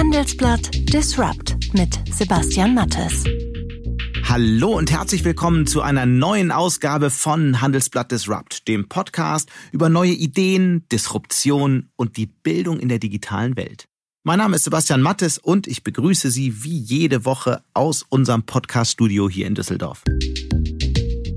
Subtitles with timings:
[0.00, 3.22] Handelsblatt Disrupt mit Sebastian Mattes.
[4.26, 10.12] Hallo und herzlich willkommen zu einer neuen Ausgabe von Handelsblatt Disrupt, dem Podcast über neue
[10.12, 13.84] Ideen, Disruption und die Bildung in der digitalen Welt.
[14.22, 19.28] Mein Name ist Sebastian Mattes und ich begrüße Sie wie jede Woche aus unserem Podcaststudio
[19.28, 20.02] hier in Düsseldorf.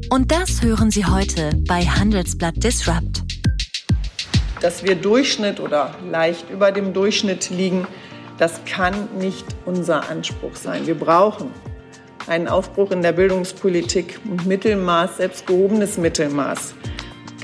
[0.10, 3.24] Und das hören Sie heute bei Handelsblatt Disrupt.
[4.62, 7.86] Dass wir Durchschnitt oder leicht über dem Durchschnitt liegen,
[8.38, 10.88] das kann nicht unser Anspruch sein.
[10.88, 11.52] Wir brauchen
[12.28, 16.74] einen Aufbruch in der Bildungspolitik und Mittelmaß, selbst gehobenes Mittelmaß,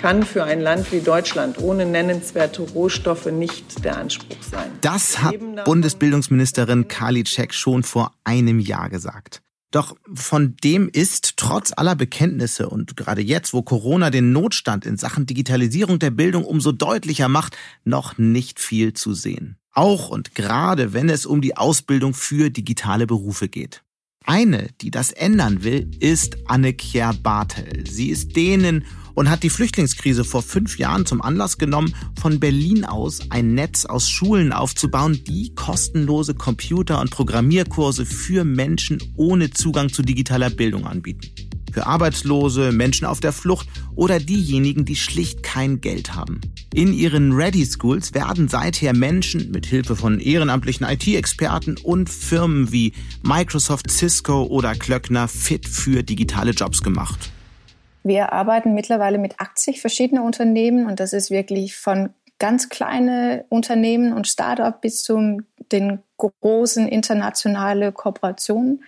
[0.01, 4.71] kann für ein Land wie Deutschland ohne nennenswerte Rohstoffe nicht der Anspruch sein.
[4.81, 9.41] Das hat Bundesbildungsministerin Karliczek schon vor einem Jahr gesagt.
[9.71, 14.97] Doch von dem ist trotz aller Bekenntnisse und gerade jetzt, wo Corona den Notstand in
[14.97, 19.57] Sachen Digitalisierung der Bildung umso deutlicher macht, noch nicht viel zu sehen.
[19.79, 23.81] Auch und gerade wenn es um die Ausbildung für digitale Berufe geht.
[24.25, 27.87] Eine, die das ändern will, ist Anne-Kjær Bartel.
[27.89, 32.83] Sie ist Dänin und hat die Flüchtlingskrise vor fünf Jahren zum Anlass genommen, von Berlin
[32.83, 39.93] aus ein Netz aus Schulen aufzubauen, die kostenlose Computer- und Programmierkurse für Menschen ohne Zugang
[39.93, 41.31] zu digitaler Bildung anbieten.
[41.71, 46.41] Für Arbeitslose, Menschen auf der Flucht oder diejenigen, die schlicht kein Geld haben.
[46.73, 52.93] In ihren Ready Schools werden seither Menschen mit Hilfe von ehrenamtlichen IT-Experten und Firmen wie
[53.23, 57.31] Microsoft, Cisco oder Klöckner fit für digitale Jobs gemacht.
[58.03, 64.13] Wir arbeiten mittlerweile mit 80 verschiedenen Unternehmen und das ist wirklich von ganz kleine Unternehmen
[64.13, 68.83] und Start-up bis zu den großen internationalen Kooperationen.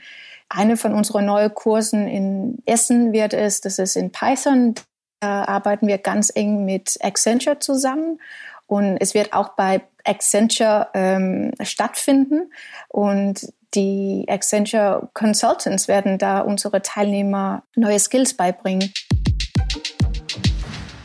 [0.54, 4.76] Eine von unseren neuen Kursen in Essen wird es, das ist in Python.
[5.22, 8.20] Da arbeiten wir ganz eng mit Accenture zusammen
[8.68, 12.52] und es wird auch bei Accenture ähm, stattfinden
[12.90, 18.92] und die Accenture Consultants werden da unsere Teilnehmer neue Skills beibringen.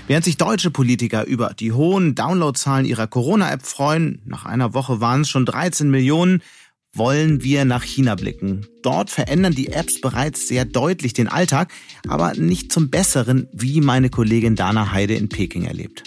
[0.08, 5.20] Während sich deutsche Politiker über die hohen Downloadzahlen ihrer Corona-App freuen, nach einer Woche waren
[5.20, 6.42] es schon 13 Millionen,
[6.96, 8.66] wollen wir nach China blicken.
[8.82, 11.72] Dort verändern die Apps bereits sehr deutlich den Alltag,
[12.08, 16.02] aber nicht zum Besseren, wie meine Kollegin Dana Heide in Peking erlebt.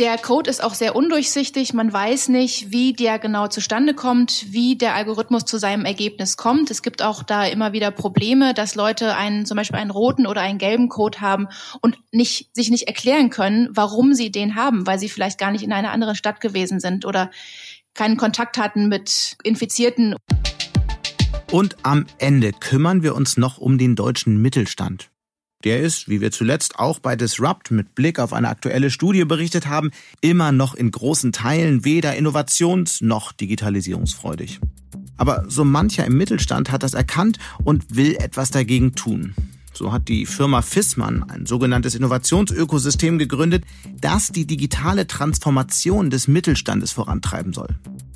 [0.00, 1.72] Der Code ist auch sehr undurchsichtig.
[1.72, 6.72] Man weiß nicht, wie der genau zustande kommt, wie der Algorithmus zu seinem Ergebnis kommt.
[6.72, 10.40] Es gibt auch da immer wieder Probleme, dass Leute einen, zum Beispiel einen roten oder
[10.40, 11.46] einen gelben Code haben
[11.80, 15.62] und nicht, sich nicht erklären können, warum sie den haben, weil sie vielleicht gar nicht
[15.62, 17.30] in einer anderen Stadt gewesen sind oder
[17.94, 20.16] keinen Kontakt hatten mit Infizierten.
[21.50, 25.10] Und am Ende kümmern wir uns noch um den deutschen Mittelstand.
[25.62, 29.66] Der ist, wie wir zuletzt auch bei Disrupt mit Blick auf eine aktuelle Studie berichtet
[29.66, 34.60] haben, immer noch in großen Teilen weder innovations- noch digitalisierungsfreudig.
[35.16, 39.34] Aber so mancher im Mittelstand hat das erkannt und will etwas dagegen tun.
[39.76, 43.64] So hat die Firma Fissmann ein sogenanntes Innovationsökosystem gegründet,
[44.00, 47.68] das die digitale Transformation des Mittelstandes vorantreiben soll.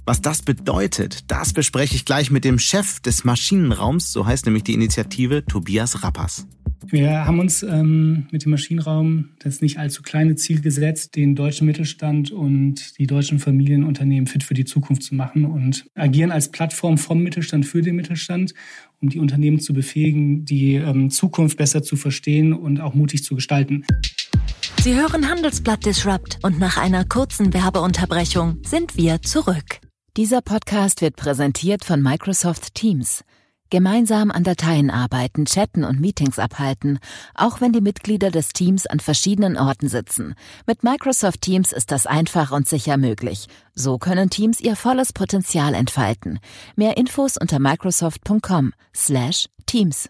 [0.06, 4.64] Was das bedeutet, das bespreche ich gleich mit dem Chef des Maschinenraums, so heißt nämlich
[4.64, 6.46] die Initiative, Tobias Rappers.
[6.86, 11.66] Wir haben uns ähm, mit dem Maschinenraum das nicht allzu kleine Ziel gesetzt, den deutschen
[11.66, 16.96] Mittelstand und die deutschen Familienunternehmen fit für die Zukunft zu machen und agieren als Plattform
[16.96, 18.54] vom Mittelstand für den Mittelstand,
[19.00, 23.34] um die Unternehmen zu befähigen, die ähm, Zukunft besser zu verstehen und auch mutig zu
[23.34, 23.84] gestalten.
[24.82, 29.80] Sie hören Handelsblatt Disrupt und nach einer kurzen Werbeunterbrechung sind wir zurück.
[30.16, 33.24] Dieser Podcast wird präsentiert von Microsoft Teams.
[33.70, 37.00] Gemeinsam an Dateien arbeiten, chatten und Meetings abhalten,
[37.34, 40.36] auch wenn die Mitglieder des Teams an verschiedenen Orten sitzen.
[40.66, 43.46] Mit Microsoft Teams ist das einfach und sicher möglich.
[43.74, 46.38] So können Teams ihr volles Potenzial entfalten.
[46.76, 50.08] Mehr Infos unter microsoft.com/teams.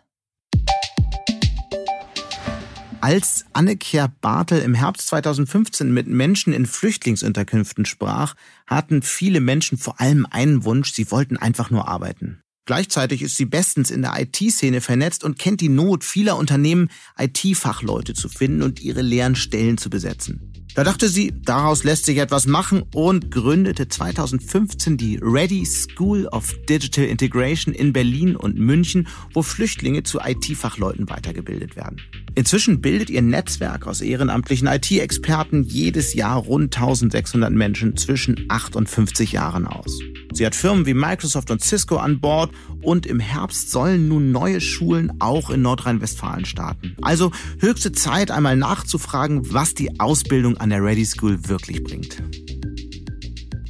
[3.01, 8.35] Als Anne-Kjær Bartel im Herbst 2015 mit Menschen in Flüchtlingsunterkünften sprach,
[8.67, 12.43] hatten viele Menschen vor allem einen Wunsch, sie wollten einfach nur arbeiten.
[12.69, 18.13] Gleichzeitig ist sie bestens in der IT-Szene vernetzt und kennt die Not vieler Unternehmen, IT-Fachleute
[18.13, 20.53] zu finden und ihre leeren Stellen zu besetzen.
[20.75, 26.55] Da dachte sie, daraus lässt sich etwas machen und gründete 2015 die Ready School of
[26.69, 32.01] Digital Integration in Berlin und München, wo Flüchtlinge zu IT-Fachleuten weitergebildet werden.
[32.35, 38.89] Inzwischen bildet ihr Netzwerk aus ehrenamtlichen IT-Experten jedes Jahr rund 1600 Menschen zwischen 8 und
[38.89, 39.99] 50 Jahren aus.
[40.33, 44.61] Sie hat Firmen wie Microsoft und Cisco an Bord und im Herbst sollen nun neue
[44.61, 46.97] Schulen auch in Nordrhein-Westfalen starten.
[47.01, 52.23] Also höchste Zeit, einmal nachzufragen, was die Ausbildung an der Ready School wirklich bringt.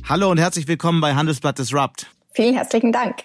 [0.08, 2.06] Hallo und herzlich willkommen bei Handelsblatt Disrupt.
[2.32, 3.24] Vielen herzlichen Dank.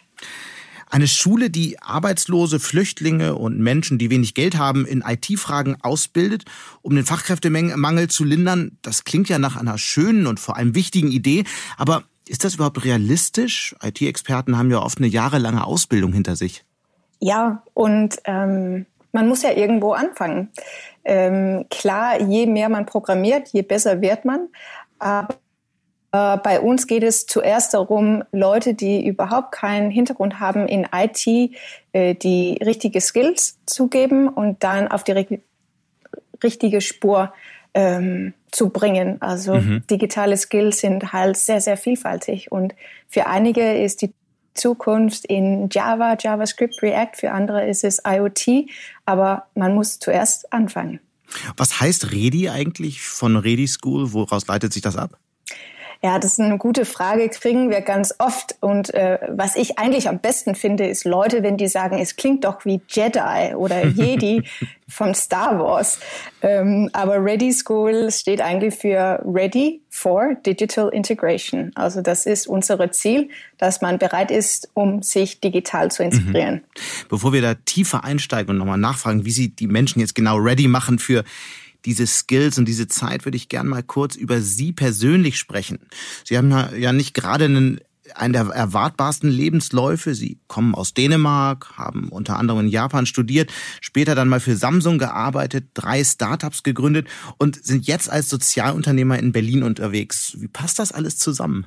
[0.89, 6.45] Eine Schule, die Arbeitslose, Flüchtlinge und Menschen, die wenig Geld haben, in IT-Fragen ausbildet,
[6.81, 11.11] um den Fachkräftemangel zu lindern, das klingt ja nach einer schönen und vor allem wichtigen
[11.11, 11.45] Idee.
[11.77, 13.75] Aber ist das überhaupt realistisch?
[13.81, 16.63] IT-Experten haben ja oft eine jahrelange Ausbildung hinter sich.
[17.19, 20.49] Ja, und ähm, man muss ja irgendwo anfangen.
[21.05, 24.49] Ähm, klar, je mehr man programmiert, je besser wird man.
[24.99, 25.35] Aber
[26.11, 31.27] äh, bei uns geht es zuerst darum, Leute, die überhaupt keinen Hintergrund haben in IT,
[31.93, 35.39] äh, die richtige Skills zu geben und dann auf die
[36.43, 37.33] richtige Spur
[37.73, 39.21] ähm, zu bringen.
[39.21, 39.83] Also mhm.
[39.89, 42.75] digitale Skills sind halt sehr, sehr vielfältig und
[43.07, 44.13] für einige ist die
[44.53, 48.69] Zukunft in Java, JavaScript, React, für andere ist es IoT,
[49.05, 50.99] aber man muss zuerst anfangen.
[51.57, 54.13] Was heißt Redi eigentlich von Redi School?
[54.13, 55.17] Woraus leitet sich das ab?
[56.03, 58.57] Ja, das ist eine gute Frage, kriegen wir ganz oft.
[58.59, 62.43] Und äh, was ich eigentlich am besten finde, ist Leute, wenn die sagen, es klingt
[62.43, 64.43] doch wie Jedi oder Jedi
[64.89, 65.99] von Star Wars.
[66.41, 71.71] Ähm, aber Ready School steht eigentlich für Ready for Digital Integration.
[71.75, 76.55] Also das ist unser Ziel, dass man bereit ist, um sich digital zu inspirieren.
[76.55, 77.07] Mhm.
[77.07, 80.67] Bevor wir da tiefer einsteigen und nochmal nachfragen, wie Sie die Menschen jetzt genau ready
[80.67, 81.23] machen für
[81.85, 85.79] diese Skills und diese Zeit würde ich gern mal kurz über Sie persönlich sprechen.
[86.23, 87.79] Sie haben ja nicht gerade einen
[88.15, 90.13] einen der erwartbarsten Lebensläufe.
[90.15, 93.51] Sie kommen aus Dänemark, haben unter anderem in Japan studiert,
[93.81, 97.07] später dann mal für Samsung gearbeitet, drei Startups gegründet
[97.37, 100.35] und sind jetzt als Sozialunternehmer in Berlin unterwegs.
[100.39, 101.65] Wie passt das alles zusammen?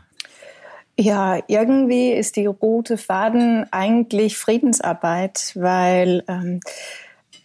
[0.98, 6.60] Ja, irgendwie ist die rote Faden eigentlich Friedensarbeit, weil ähm,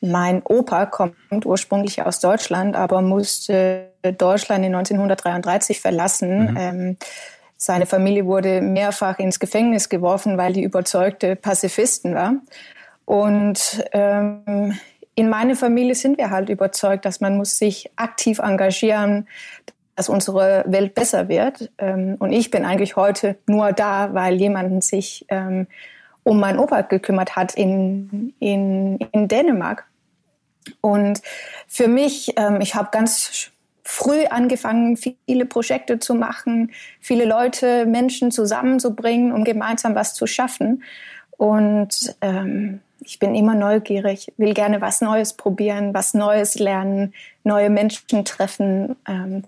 [0.01, 6.51] mein Opa kommt ursprünglich aus Deutschland, aber musste Deutschland in 1933 verlassen.
[6.51, 6.57] Mhm.
[6.57, 6.97] Ähm,
[7.55, 12.33] seine Familie wurde mehrfach ins Gefängnis geworfen, weil die überzeugte Pazifisten war.
[13.05, 14.79] Und ähm,
[15.13, 19.27] in meiner Familie sind wir halt überzeugt, dass man muss sich aktiv engagieren,
[19.95, 21.69] dass unsere Welt besser wird.
[21.77, 25.67] Ähm, und ich bin eigentlich heute nur da, weil jemand sich ähm,
[26.23, 29.85] um meinen Opa gekümmert hat in, in, in Dänemark.
[30.81, 31.21] Und
[31.67, 33.51] für mich, ähm, ich habe ganz
[33.83, 40.83] früh angefangen, viele Projekte zu machen, viele Leute, Menschen zusammenzubringen, um gemeinsam was zu schaffen.
[41.37, 47.13] Und ähm, ich bin immer neugierig, will gerne was Neues probieren, was Neues lernen,
[47.43, 48.95] neue Menschen treffen.
[49.07, 49.43] Ähm,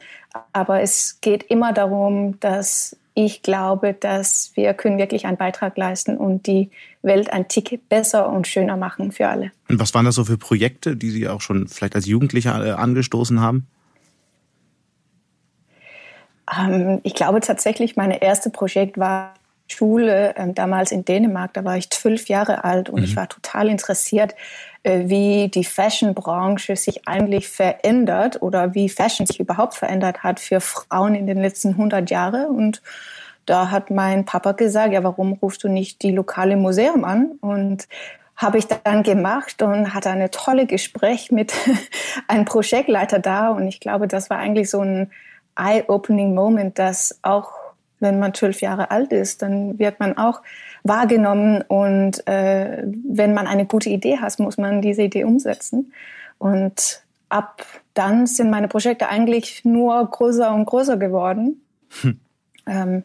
[0.51, 6.17] aber es geht immer darum, dass ich glaube, dass wir können wirklich einen Beitrag leisten
[6.17, 6.71] und die
[7.03, 9.51] Welt ein Tick besser und schöner machen für alle.
[9.69, 12.71] Und was waren das so für Projekte, die Sie auch schon vielleicht als Jugendliche äh,
[12.71, 13.67] angestoßen haben?
[16.57, 19.33] Ähm, ich glaube tatsächlich, mein erstes Projekt war
[19.67, 21.53] Schule, ähm, damals in Dänemark.
[21.53, 23.05] Da war ich zwölf Jahre alt und mhm.
[23.05, 24.35] ich war total interessiert,
[24.83, 30.59] äh, wie die Fashion-Branche sich eigentlich verändert oder wie Fashion sich überhaupt verändert hat für
[30.59, 32.47] Frauen in den letzten 100 Jahren.
[32.47, 32.81] Und
[33.45, 37.31] da hat mein Papa gesagt, ja, warum rufst du nicht die lokale Museum an?
[37.41, 37.87] Und
[38.35, 41.53] habe ich dann gemacht und hatte eine tolle Gespräch mit
[42.27, 43.49] einem Projektleiter da.
[43.49, 45.11] Und ich glaube, das war eigentlich so ein
[45.55, 47.51] eye-opening Moment, dass auch
[47.99, 50.41] wenn man zwölf Jahre alt ist, dann wird man auch
[50.83, 55.93] wahrgenommen und äh, wenn man eine gute Idee hat, muss man diese Idee umsetzen.
[56.37, 61.61] Und ab dann sind meine Projekte eigentlich nur größer und größer geworden.
[62.01, 62.19] Hm.
[62.65, 63.03] Ähm,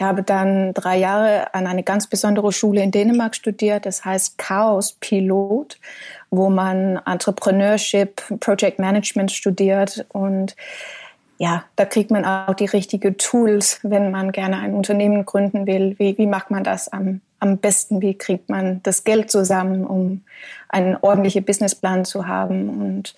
[0.00, 4.38] ich habe dann drei Jahre an eine ganz besondere Schule in Dänemark studiert, das heißt
[4.38, 5.78] Chaos Pilot,
[6.30, 10.56] wo man Entrepreneurship, Project Management studiert und
[11.36, 15.98] ja, da kriegt man auch die richtigen Tools, wenn man gerne ein Unternehmen gründen will.
[15.98, 18.00] Wie, wie macht man das am, am besten?
[18.00, 20.22] Wie kriegt man das Geld zusammen, um
[20.70, 22.70] einen ordentlichen Businessplan zu haben?
[22.70, 23.14] Und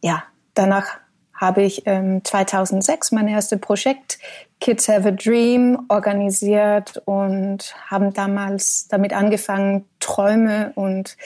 [0.00, 0.22] ja,
[0.54, 0.98] danach
[1.36, 4.18] habe ich ähm, 2006 mein erstes Projekt
[4.60, 11.16] Kids Have a Dream organisiert und haben damals damit angefangen, Träume und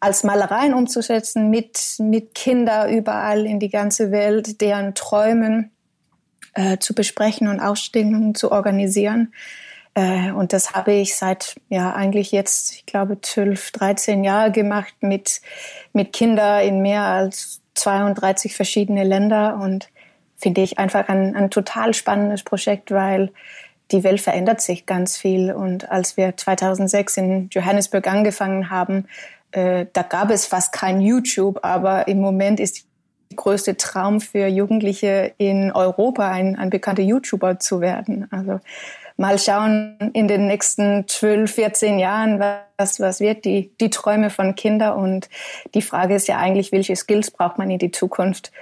[0.00, 5.72] als Malereien umzusetzen mit, mit Kindern überall in die ganze Welt, deren Träumen
[6.54, 9.32] äh, zu besprechen und Ausstellungen zu organisieren.
[9.94, 14.94] Äh, und das habe ich seit, ja, eigentlich jetzt, ich glaube, 12, 13 Jahre gemacht
[15.00, 15.40] mit,
[15.92, 19.88] mit Kindern in mehr als 32 verschiedene Länder und
[20.36, 23.32] finde ich einfach ein, ein total spannendes Projekt, weil
[23.90, 25.52] die Welt verändert sich ganz viel.
[25.52, 29.06] Und als wir 2006 in Johannesburg angefangen haben,
[29.52, 32.84] äh, da gab es fast kein YouTube, aber im Moment ist
[33.34, 38.26] größte Traum für Jugendliche in Europa, ein, ein bekannter YouTuber zu werden.
[38.30, 38.60] Also
[39.16, 42.40] mal schauen in den nächsten 12, 14 Jahren,
[42.76, 44.98] was, was wird die, die Träume von Kindern.
[44.98, 45.28] Und
[45.74, 48.52] die Frage ist ja eigentlich, welche Skills braucht man in die Zukunft?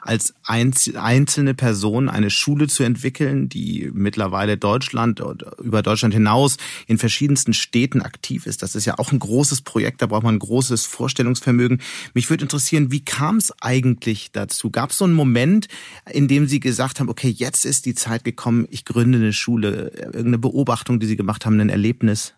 [0.00, 6.98] Als einzelne Person eine Schule zu entwickeln, die mittlerweile Deutschland oder über Deutschland hinaus in
[6.98, 8.62] verschiedensten Städten aktiv ist.
[8.62, 11.80] Das ist ja auch ein großes Projekt, da braucht man ein großes Vorstellungsvermögen.
[12.14, 14.70] Mich würde interessieren, wie kam es eigentlich dazu?
[14.70, 15.68] Gab es so einen Moment,
[16.10, 19.92] in dem Sie gesagt haben, okay, jetzt ist die Zeit gekommen, ich gründe eine Schule,
[19.96, 22.34] irgendeine Beobachtung, die Sie gemacht haben, ein Erlebnis?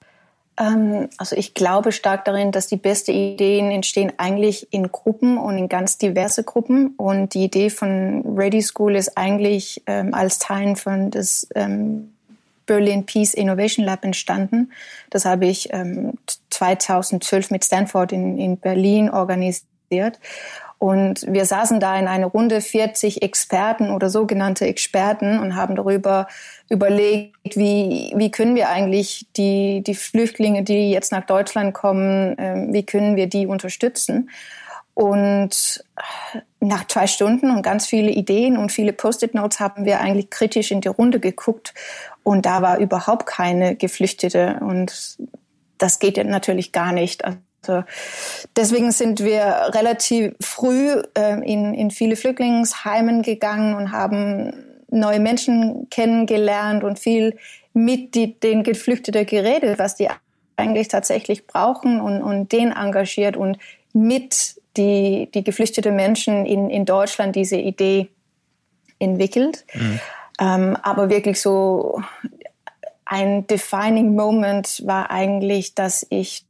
[0.58, 5.58] Ähm, also ich glaube stark darin, dass die besten Ideen entstehen eigentlich in Gruppen und
[5.58, 6.94] in ganz diverse Gruppen.
[6.96, 12.12] Und die Idee von Ready School ist eigentlich ähm, als Teil von des ähm,
[12.66, 14.70] Berlin Peace Innovation Lab entstanden.
[15.10, 16.14] Das habe ich ähm,
[16.50, 20.18] 2012 mit Stanford in, in Berlin organisiert.
[20.82, 26.26] Und wir saßen da in einer Runde 40 Experten oder sogenannte Experten und haben darüber
[26.68, 32.66] überlegt, wie, wie können wir eigentlich die, die Flüchtlinge, die jetzt nach Deutschland kommen, äh,
[32.72, 34.28] wie können wir die unterstützen?
[34.94, 35.84] Und
[36.58, 40.80] nach zwei Stunden und ganz viele Ideen und viele Post-it-Notes haben wir eigentlich kritisch in
[40.80, 41.74] die Runde geguckt
[42.24, 45.16] und da war überhaupt keine Geflüchtete und
[45.78, 47.22] das geht natürlich gar nicht.
[48.56, 54.52] Deswegen sind wir relativ früh äh, in, in viele Flüchtlingsheimen gegangen und haben
[54.90, 57.36] neue Menschen kennengelernt und viel
[57.72, 60.08] mit die, den Geflüchteten geredet, was die
[60.56, 63.58] eigentlich tatsächlich brauchen und, und den engagiert und
[63.92, 68.08] mit die, die geflüchteten Menschen in, in Deutschland diese Idee
[68.98, 69.64] entwickelt.
[69.74, 70.00] Mhm.
[70.40, 72.02] Ähm, aber wirklich so
[73.04, 76.44] ein defining Moment war eigentlich, dass ich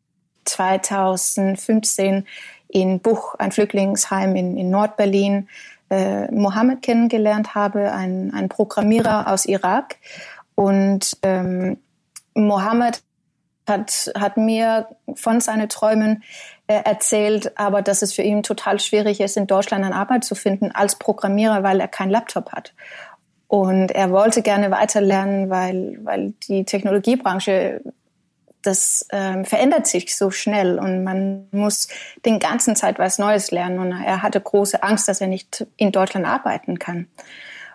[0.45, 2.27] 2015
[2.69, 5.49] in Buch, ein Flüchtlingsheim in, in Nordberlin,
[5.91, 9.97] äh, Mohammed kennengelernt habe, ein, ein Programmierer aus Irak.
[10.55, 11.79] Und ähm,
[12.35, 13.03] Mohammed
[13.69, 16.23] hat, hat mir von seinen Träumen
[16.67, 20.35] äh, erzählt, aber dass es für ihn total schwierig ist, in Deutschland eine Arbeit zu
[20.35, 22.75] finden als Programmierer, weil er keinen Laptop hat.
[23.49, 27.83] Und er wollte gerne weiterlernen, weil, weil die Technologiebranche
[28.63, 31.89] das ähm, verändert sich so schnell und man muss
[32.25, 33.79] den ganzen Zeit was Neues lernen.
[33.79, 37.09] Und er hatte große Angst, dass er nicht in Deutschland arbeiten kann.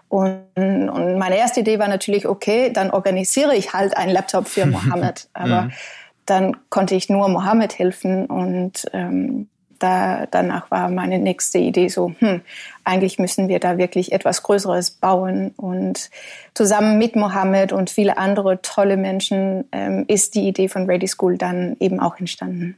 [0.10, 4.66] Und, und meine erste Idee war natürlich, okay, dann organisiere ich halt einen Laptop für
[4.66, 5.28] Mohammed.
[5.34, 5.72] Aber mhm.
[6.26, 12.14] dann konnte ich nur Mohammed helfen und ähm, da, danach war meine nächste Idee so,
[12.20, 12.42] hm,
[12.88, 15.52] eigentlich müssen wir da wirklich etwas Größeres bauen.
[15.58, 16.10] Und
[16.54, 21.38] zusammen mit Mohammed und viele andere tolle Menschen ähm, ist die Idee von Ready School
[21.38, 22.78] dann eben auch entstanden.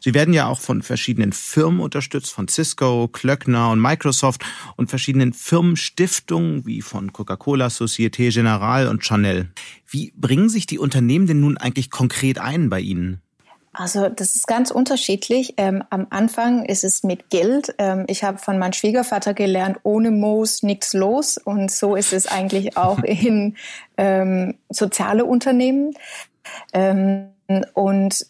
[0.00, 4.44] Sie werden ja auch von verschiedenen Firmen unterstützt, von Cisco, Klöckner und Microsoft
[4.76, 9.50] und verschiedenen Firmenstiftungen wie von Coca-Cola, Societe Generale und Chanel.
[9.88, 13.23] Wie bringen sich die Unternehmen denn nun eigentlich konkret ein bei Ihnen?
[13.74, 15.54] Also das ist ganz unterschiedlich.
[15.56, 17.74] Ähm, am Anfang ist es mit Geld.
[17.78, 21.38] Ähm, ich habe von meinem Schwiegervater gelernt, ohne Moos nichts los.
[21.38, 23.56] Und so ist es eigentlich auch in
[23.96, 25.94] ähm, soziale Unternehmen.
[26.72, 27.30] Ähm,
[27.74, 28.26] und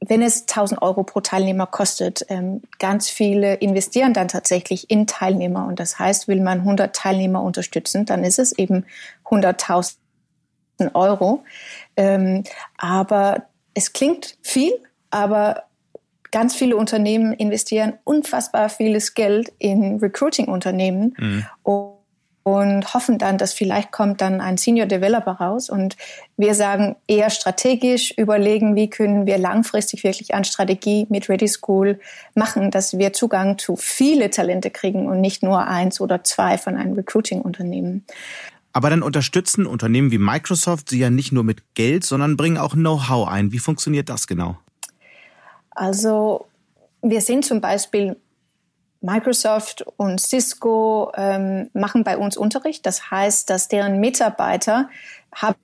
[0.00, 5.66] wenn es 1000 Euro pro Teilnehmer kostet, ähm, ganz viele investieren dann tatsächlich in Teilnehmer.
[5.66, 8.86] Und das heißt, will man 100 Teilnehmer unterstützen, dann ist es eben
[9.26, 9.96] 100.000
[10.94, 11.44] Euro.
[11.96, 12.44] Ähm,
[12.78, 14.72] aber es klingt viel,
[15.10, 15.64] aber
[16.30, 21.46] ganz viele Unternehmen investieren unfassbar vieles Geld in Recruiting-Unternehmen mhm.
[22.42, 25.68] und hoffen dann, dass vielleicht kommt dann ein Senior Developer raus.
[25.68, 25.98] Und
[26.38, 32.00] wir sagen eher strategisch überlegen, wie können wir langfristig wirklich eine Strategie mit Ready School
[32.34, 36.76] machen, dass wir Zugang zu viele Talente kriegen und nicht nur eins oder zwei von
[36.76, 38.06] einem Recruiting-Unternehmen.
[38.76, 42.74] Aber dann unterstützen Unternehmen wie Microsoft sie ja nicht nur mit Geld, sondern bringen auch
[42.74, 43.50] Know-how ein.
[43.50, 44.58] Wie funktioniert das genau?
[45.70, 46.46] Also
[47.00, 48.16] wir sehen zum Beispiel
[49.00, 52.84] Microsoft und Cisco ähm, machen bei uns Unterricht.
[52.84, 54.90] Das heißt, dass deren Mitarbeiter
[55.34, 55.56] haben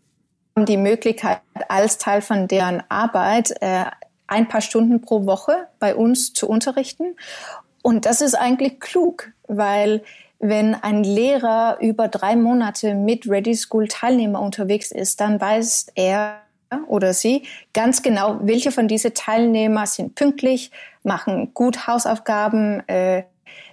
[0.57, 3.85] die Möglichkeit, als Teil von deren Arbeit äh,
[4.26, 7.14] ein paar Stunden pro Woche bei uns zu unterrichten.
[7.83, 10.02] Und das ist eigentlich klug, weil
[10.43, 16.43] wenn ein Lehrer über drei Monate mit Ready School Teilnehmer unterwegs ist, dann weiß er
[16.89, 20.71] oder sie ganz genau, welche von diesen Teilnehmer sind pünktlich,
[21.05, 23.25] machen gut Hausaufgaben, äh,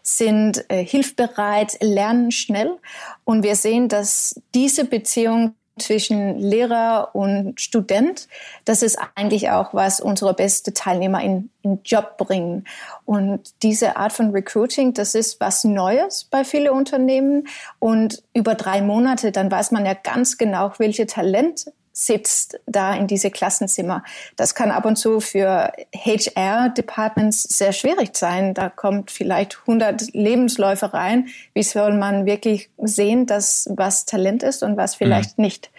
[0.03, 2.77] sind äh, hilfbereit, lernen schnell.
[3.23, 8.27] Und wir sehen, dass diese Beziehung zwischen Lehrer und Student.
[8.65, 12.65] Das ist eigentlich auch, was unsere beste Teilnehmer in, in Job bringen.
[13.05, 17.47] Und diese Art von Recruiting, das ist was Neues bei vielen Unternehmen.
[17.79, 21.71] Und über drei Monate, dann weiß man ja ganz genau, welche Talent
[22.05, 24.03] sitzt da in diese Klassenzimmer.
[24.35, 28.53] Das kann ab und zu für HR-Departments sehr schwierig sein.
[28.53, 31.27] Da kommt vielleicht 100 Lebensläufe rein.
[31.53, 35.45] Wie soll man wirklich sehen, dass was Talent ist und was vielleicht mhm.
[35.45, 35.71] nicht?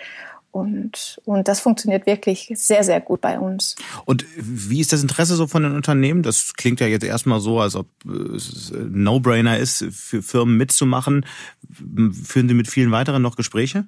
[0.52, 3.76] Und, und das funktioniert wirklich sehr, sehr gut bei uns.
[4.04, 6.22] Und wie ist das Interesse so von den Unternehmen?
[6.22, 11.24] Das klingt ja jetzt erstmal so, als ob es ein No-Brainer ist, für Firmen mitzumachen.
[11.72, 13.86] Führen Sie mit vielen weiteren noch Gespräche?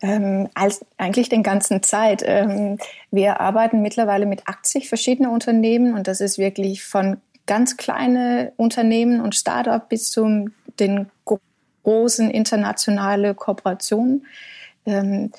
[0.00, 2.22] Ähm, als, eigentlich den ganzen Zeit.
[2.24, 2.78] Ähm,
[3.10, 9.20] wir arbeiten mittlerweile mit 80 verschiedenen Unternehmen und das ist wirklich von ganz kleine Unternehmen
[9.20, 11.10] und Start-up bis zu den
[11.82, 14.26] großen internationalen Kooperationen.
[14.86, 15.32] Ähm,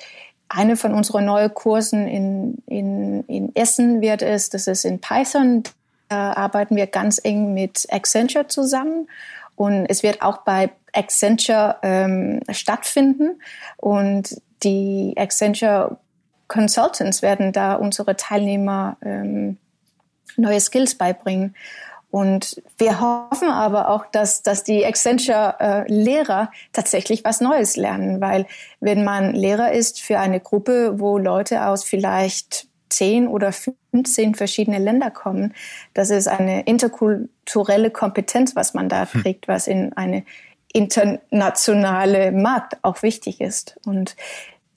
[0.48, 5.62] eine von unseren neuen Kursen in, in, in Essen wird es, das ist in Python.
[6.08, 9.08] Da arbeiten wir ganz eng mit Accenture zusammen
[9.54, 13.40] und es wird auch bei Accenture ähm, stattfinden.
[13.76, 15.98] Und die Accenture
[16.48, 19.56] Consultants werden da unsere Teilnehmer ähm,
[20.36, 21.54] neue Skills beibringen.
[22.10, 28.46] Und wir hoffen aber auch, dass, dass die Accenture-Lehrer äh, tatsächlich was Neues lernen, weil
[28.80, 34.80] wenn man Lehrer ist für eine Gruppe, wo Leute aus vielleicht zehn oder 15 verschiedene
[34.80, 35.54] Länder kommen,
[35.94, 39.22] das ist eine interkulturelle Kompetenz, was man da hm.
[39.22, 40.24] kriegt, was in eine
[40.72, 43.78] internationale Markt auch wichtig ist.
[43.84, 44.16] Und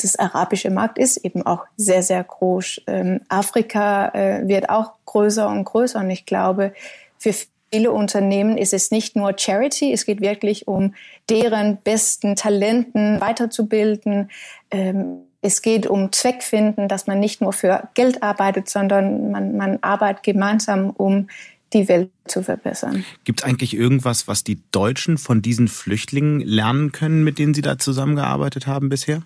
[0.02, 2.82] das arabische Markt ist eben auch sehr, sehr groß.
[2.88, 6.00] Ähm, Afrika äh, wird auch größer und größer.
[6.00, 6.74] Und ich glaube,
[7.18, 7.34] für
[7.72, 10.94] viele Unternehmen ist es nicht nur Charity, es geht wirklich um
[11.30, 14.30] deren besten Talenten weiterzubilden.
[14.70, 19.80] Ähm, es geht um Zweckfinden, dass man nicht nur für Geld arbeitet, sondern man, man
[19.82, 21.28] arbeitet gemeinsam, um
[21.74, 23.04] die Welt zu verbessern.
[23.24, 27.62] Gibt es eigentlich irgendwas, was die Deutschen von diesen Flüchtlingen lernen können, mit denen Sie
[27.62, 29.24] da zusammengearbeitet haben bisher?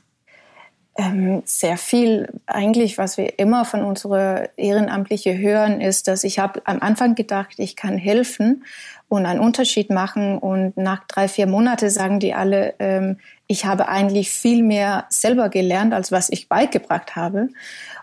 [1.00, 2.28] Ähm, sehr viel.
[2.48, 7.56] Eigentlich, was wir immer von unserer Ehrenamtliche hören, ist, dass ich habe am Anfang gedacht,
[7.58, 8.64] ich kann helfen
[9.08, 10.40] und einen Unterschied machen.
[10.40, 15.50] Und nach drei, vier Monaten sagen die alle, ähm, ich habe eigentlich viel mehr selber
[15.50, 17.50] gelernt, als was ich beigebracht habe.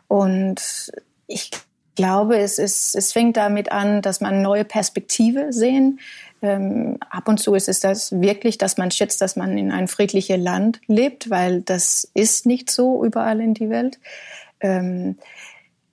[0.06, 0.92] Und
[1.26, 1.50] ich
[1.94, 6.00] glaube, es, ist, es fängt damit an, dass man neue Perspektive sehen.
[6.42, 9.88] Ähm, ab und zu ist es das wirklich, dass man schätzt, dass man in ein
[9.88, 13.98] friedliches Land lebt, weil das ist nicht so überall in die Welt.
[14.60, 15.16] Ähm,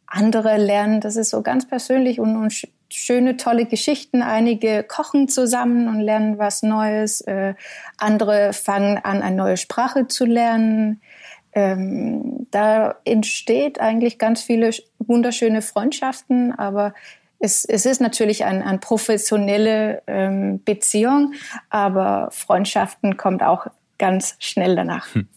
[0.07, 4.21] andere lernen, das ist so ganz persönlich und, und schöne, tolle Geschichten.
[4.21, 7.21] Einige kochen zusammen und lernen was Neues.
[7.21, 7.53] Äh,
[7.97, 11.01] andere fangen an, eine neue Sprache zu lernen.
[11.53, 16.93] Ähm, da entsteht eigentlich ganz viele wunderschöne Freundschaften, aber
[17.39, 21.33] es, es ist natürlich eine ein professionelle ähm, Beziehung,
[21.69, 25.13] aber Freundschaften kommt auch ganz schnell danach.
[25.13, 25.27] Hm.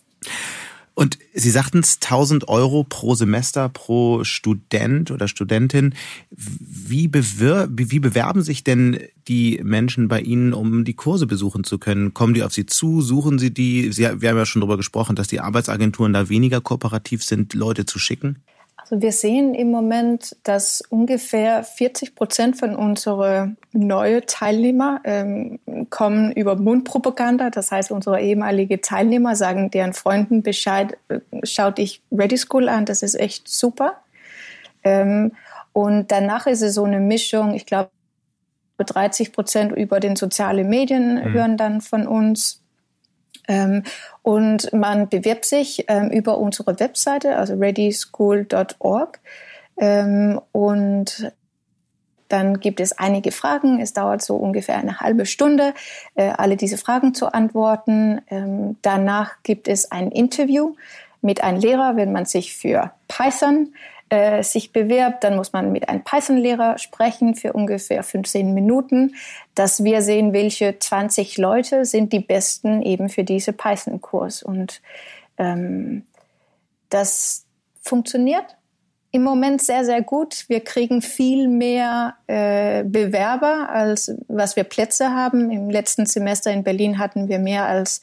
[0.94, 5.94] Und Sie sagten es, 1000 Euro pro Semester, pro Student oder Studentin.
[6.30, 11.78] Wie, bewir wie bewerben sich denn die Menschen bei Ihnen, um die Kurse besuchen zu
[11.78, 12.14] können?
[12.14, 13.02] Kommen die auf Sie zu?
[13.02, 13.90] Suchen Sie die?
[13.90, 17.86] Sie, wir haben ja schon darüber gesprochen, dass die Arbeitsagenturen da weniger kooperativ sind, Leute
[17.86, 18.38] zu schicken.
[18.84, 26.32] Also wir sehen im Moment, dass ungefähr 40 Prozent von unseren neuen Teilnehmer ähm, kommen
[26.32, 27.48] über Mundpropaganda.
[27.48, 32.84] Das heißt, unsere ehemalige Teilnehmer sagen deren Freunden Bescheid, äh, schaut dich Ready School an,
[32.84, 34.02] das ist echt super.
[34.82, 35.32] Ähm,
[35.72, 37.88] und danach ist es so eine Mischung, ich glaube,
[38.76, 41.32] 30 Prozent über den sozialen Medien mhm.
[41.32, 42.60] hören dann von uns.
[43.48, 43.82] Ähm,
[44.22, 49.20] und man bewirbt sich ähm, über unsere Webseite, also readyschool.org.
[49.78, 51.32] Ähm, und
[52.28, 53.80] dann gibt es einige Fragen.
[53.80, 55.74] Es dauert so ungefähr eine halbe Stunde,
[56.14, 58.76] äh, alle diese Fragen zu antworten.
[58.82, 60.74] Danach gibt es ein Interview
[61.20, 63.74] mit einem Lehrer, wenn man sich für Python
[64.08, 69.14] äh, sich bewirbt, dann muss man mit einem Python-Lehrer sprechen für ungefähr 15 Minuten,
[69.54, 74.42] dass wir sehen, welche 20 Leute sind die besten eben für diese Python-Kurs.
[74.42, 74.82] Und
[75.38, 76.04] ähm,
[76.90, 77.44] das
[77.80, 78.56] funktioniert
[79.14, 80.44] im Moment sehr, sehr gut.
[80.48, 85.52] Wir kriegen viel mehr äh, Bewerber, als was wir Plätze haben.
[85.52, 88.02] Im letzten Semester in Berlin hatten wir mehr als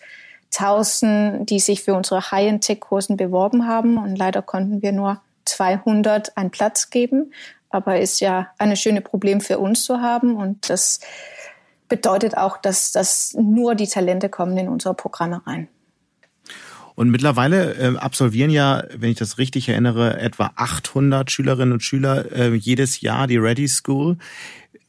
[0.57, 3.97] 1000, die sich für unsere High-End-Tech-Kursen beworben haben.
[3.97, 7.33] Und leider konnten wir nur 200 einen Platz geben.
[7.69, 10.35] Aber ist ja eine schöne Problem für uns zu haben.
[10.35, 10.99] Und das
[11.87, 15.67] bedeutet auch, dass, dass nur die Talente kommen in unsere Programme rein.
[16.95, 22.31] Und mittlerweile äh, absolvieren ja, wenn ich das richtig erinnere, etwa 800 Schülerinnen und Schüler
[22.31, 24.17] äh, jedes Jahr die Ready School.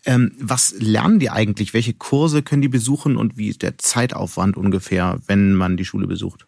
[0.04, 1.74] Ähm, was lernen die eigentlich?
[1.74, 6.08] Welche Kurse können die besuchen und wie ist der Zeitaufwand ungefähr, wenn man die Schule
[6.08, 6.46] besucht?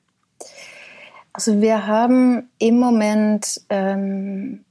[1.34, 4.64] Also wir haben im Moment ähm,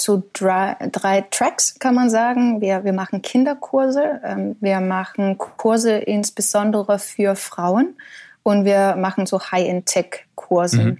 [0.00, 2.62] so drei, drei Tracks, kann man sagen.
[2.62, 7.94] Wir, wir machen Kinderkurse, ähm, wir machen Kurse insbesondere für Frauen
[8.42, 10.82] und wir machen so High-End-Tech-Kurse.
[10.82, 10.98] Mhm.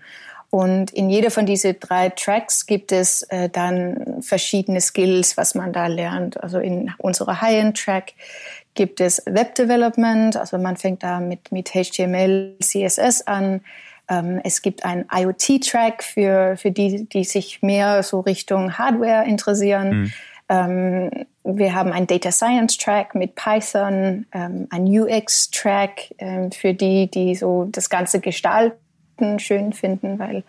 [0.50, 5.72] Und in jeder von diesen drei Tracks gibt es äh, dann verschiedene Skills, was man
[5.72, 6.42] da lernt.
[6.42, 8.12] Also in unserer High-End-Track
[8.74, 13.62] gibt es Web Development, also man fängt da mit, mit HTML, CSS an.
[14.08, 19.88] Ähm, es gibt einen IoT-Track für, für die, die sich mehr so Richtung Hardware interessieren.
[19.88, 20.12] Mhm.
[20.48, 21.10] Ähm,
[21.42, 27.10] wir haben einen Data Science Track mit Python, ähm, einen UX Track ähm, für die,
[27.10, 30.44] die so das ganze Gestalten schön finden, weil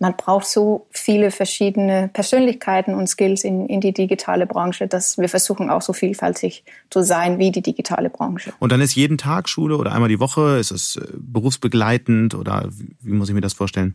[0.00, 5.28] man braucht so viele verschiedene Persönlichkeiten und Skills in, in die digitale Branche, dass wir
[5.28, 8.54] versuchen auch so vielfältig zu sein wie die digitale Branche.
[8.58, 10.58] Und dann ist jeden Tag Schule oder einmal die Woche?
[10.58, 13.94] Ist es äh, berufsbegleitend oder wie, muss ich mir das vorstellen?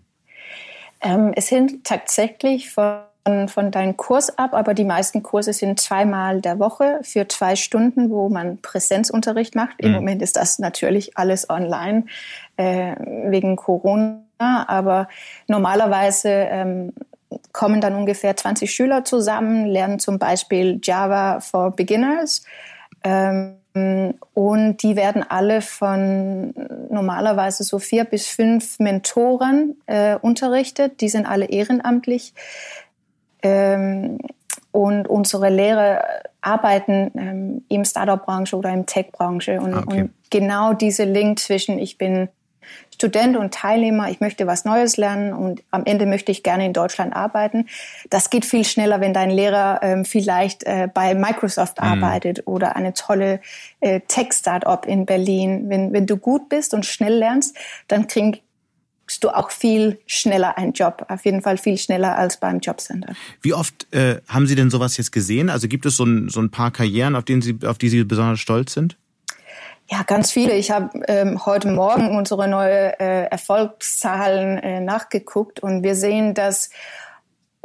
[1.02, 3.00] Ähm, es sind tatsächlich von
[3.48, 8.12] von deinem Kurs ab, aber die meisten Kurse sind zweimal der Woche für zwei Stunden,
[8.12, 9.80] wo man Präsenzunterricht macht.
[9.80, 9.96] Im mhm.
[9.96, 12.06] Moment ist das natürlich alles online
[12.58, 12.96] äh,
[13.32, 15.08] wegen Corona, aber
[15.48, 16.94] normalerweise ähm,
[17.52, 22.44] kommen dann ungefähr 20 Schüler zusammen, lernen zum Beispiel Java for Beginners.
[23.04, 23.56] Ähm,
[24.34, 26.54] und die werden alle von
[26.90, 31.02] normalerweise so vier bis fünf Mentoren äh, unterrichtet.
[31.02, 32.34] Die sind alle ehrenamtlich.
[33.42, 34.18] Ähm,
[34.72, 36.04] und unsere Lehrer
[36.42, 39.60] arbeiten ähm, im Startup-Branche oder im Tech-Branche.
[39.60, 40.02] Und, okay.
[40.02, 42.30] und genau diese Link zwischen ich bin
[42.94, 46.74] Student und Teilnehmer, ich möchte was Neues lernen und am Ende möchte ich gerne in
[46.74, 47.68] Deutschland arbeiten.
[48.10, 51.88] Das geht viel schneller, wenn dein Lehrer ähm, vielleicht äh, bei Microsoft mhm.
[51.88, 53.42] arbeitet oder eine tolle
[53.82, 55.66] äh, Tech-Startup in Berlin.
[55.70, 58.42] Wenn, wenn du gut bist und schnell lernst, dann krieg,
[59.20, 61.06] du auch viel schneller einen Job.
[61.10, 63.14] Auf jeden Fall viel schneller als beim Jobcenter.
[63.42, 65.50] Wie oft äh, haben Sie denn sowas jetzt gesehen?
[65.50, 68.04] Also gibt es so ein, so ein paar Karrieren, auf, denen Sie, auf die Sie
[68.04, 68.98] besonders stolz sind?
[69.88, 70.54] Ja, ganz viele.
[70.54, 76.72] Ich habe ähm, heute Morgen unsere neue äh, Erfolgszahlen äh, nachgeguckt und wir sehen, dass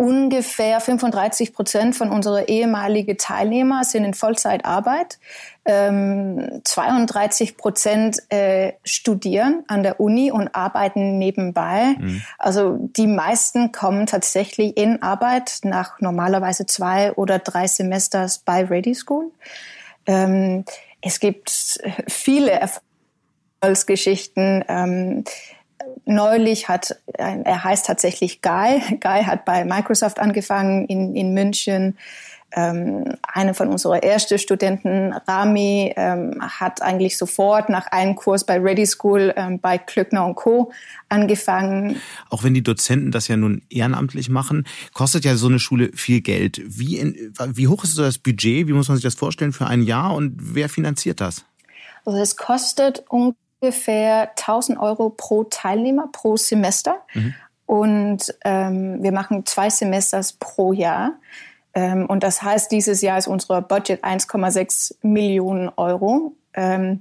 [0.00, 5.18] ungefähr 35 Prozent von unserer ehemaligen Teilnehmer sind in Vollzeitarbeit.
[5.66, 11.96] Ähm, 32 Prozent äh, studieren an der Uni und arbeiten nebenbei.
[11.98, 12.22] Mhm.
[12.38, 18.94] Also die meisten kommen tatsächlich in Arbeit nach normalerweise zwei oder drei Semesters bei Ready
[18.94, 19.30] School.
[20.06, 20.64] Ähm,
[21.02, 22.60] es gibt viele
[23.60, 24.64] Erfolgsgeschichten.
[24.68, 25.24] Ähm,
[26.04, 28.80] neulich hat, er heißt tatsächlich Guy.
[29.00, 31.98] Guy hat bei Microsoft angefangen in, in München.
[32.52, 38.58] Ähm, eine von unseren ersten Studenten, Rami, ähm, hat eigentlich sofort nach einem Kurs bei
[38.58, 40.72] Ready School ähm, bei Klöckner und Co.
[41.08, 42.00] angefangen.
[42.28, 46.20] Auch wenn die Dozenten das ja nun ehrenamtlich machen, kostet ja so eine Schule viel
[46.20, 46.60] Geld.
[46.64, 48.66] Wie, in, wie hoch ist so das Budget?
[48.66, 51.44] Wie muss man sich das vorstellen für ein Jahr und wer finanziert das?
[52.04, 57.02] Also es kostet ungefähr ungefähr 1000 Euro pro Teilnehmer pro Semester.
[57.14, 57.34] Mhm.
[57.66, 61.12] Und ähm, wir machen zwei Semesters pro Jahr.
[61.74, 66.34] Ähm, und das heißt, dieses Jahr ist unser Budget 1,6 Millionen Euro.
[66.54, 67.00] Ähm,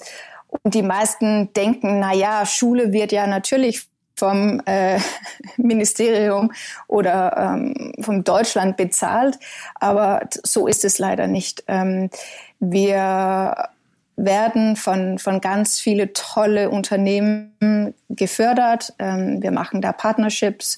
[0.63, 4.99] und die meisten denken, na ja, Schule wird ja natürlich vom äh,
[5.57, 6.51] Ministerium
[6.87, 9.39] oder ähm, vom Deutschland bezahlt,
[9.75, 11.63] aber so ist es leider nicht.
[11.67, 12.09] Ähm,
[12.59, 13.69] wir
[14.25, 18.93] werden von, von ganz viele tolle Unternehmen gefördert.
[18.99, 20.77] Ähm, wir machen da Partnerships.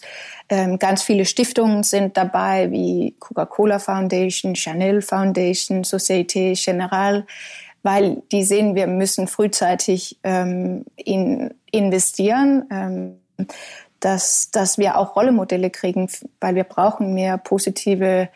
[0.50, 7.26] Ähm, ganz viele Stiftungen sind dabei, wie Coca-Cola Foundation, Chanel Foundation, Societe Generale,
[7.84, 13.48] weil die sehen, wir müssen frühzeitig ähm, in, investieren, ähm,
[14.00, 18.30] dass, dass wir auch Rollemodelle kriegen, weil wir brauchen mehr positive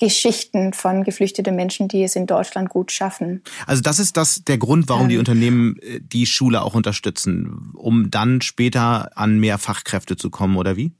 [0.00, 3.42] Geschichten von geflüchteten Menschen, die es in Deutschland gut schaffen.
[3.66, 7.72] Also das ist das der Grund, warum ähm, die Unternehmen äh, die Schule auch unterstützen,
[7.76, 10.92] um dann später an mehr Fachkräfte zu kommen, oder wie?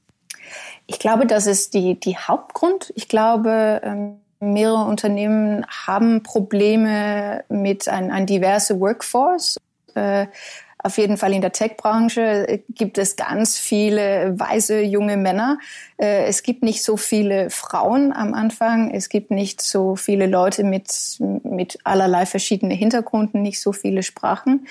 [0.87, 2.93] Ich glaube, das ist die, die Hauptgrund.
[2.95, 9.57] Ich glaube, ähm, mehrere Unternehmen haben Probleme mit ein, ein diverse Workforce.
[9.95, 10.27] Äh,
[10.83, 15.59] Auf jeden Fall in der Tech-Branche gibt es ganz viele weise junge Männer.
[15.97, 18.89] Äh, es gibt nicht so viele Frauen am Anfang.
[18.89, 24.65] Es gibt nicht so viele Leute mit, mit allerlei verschiedenen Hintergründen, nicht so viele Sprachen.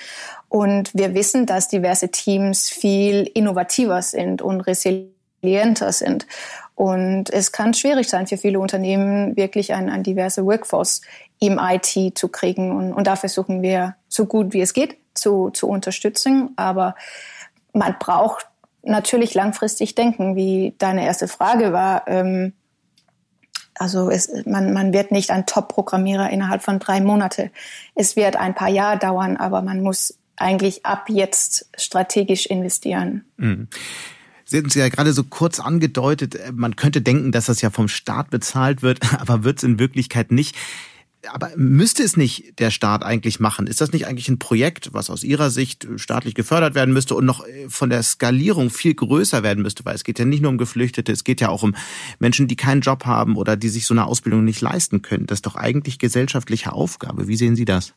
[0.49, 6.27] Und wir wissen, dass diverse Teams viel innovativer sind und resilienter sind.
[6.75, 11.01] Und es kann schwierig sein für viele Unternehmen, wirklich ein, ein diverse Workforce
[11.39, 12.75] im IT zu kriegen.
[12.75, 16.51] Und, und da versuchen wir so gut wie es geht zu, zu unterstützen.
[16.55, 16.95] Aber
[17.73, 18.47] man braucht
[18.83, 22.07] natürlich langfristig denken, wie deine erste Frage war.
[22.07, 22.53] Ähm,
[23.75, 27.51] also es, man, man wird nicht ein Top-Programmierer innerhalb von drei Monate.
[27.95, 33.25] Es wird ein paar Jahre dauern, aber man muss eigentlich ab jetzt strategisch investieren.
[33.37, 33.67] Mhm.
[34.45, 37.69] Sie hatten es ja gerade so kurz angedeutet, äh, man könnte denken, dass das ja
[37.69, 40.55] vom Staat bezahlt wird, aber wird es in Wirklichkeit nicht.
[41.27, 43.67] Aber müsste es nicht der Staat eigentlich machen?
[43.67, 47.25] Ist das nicht eigentlich ein Projekt, was aus Ihrer Sicht staatlich gefördert werden müsste und
[47.25, 49.85] noch äh, von der Skalierung viel größer werden müsste?
[49.85, 51.75] Weil es geht ja nicht nur um Geflüchtete, es geht ja auch um
[52.19, 55.27] Menschen, die keinen Job haben oder die sich so eine Ausbildung nicht leisten können.
[55.27, 57.27] Das ist doch eigentlich gesellschaftliche Aufgabe.
[57.27, 57.93] Wie sehen Sie das?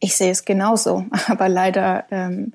[0.00, 2.52] Ich sehe es genauso, aber leider ähm,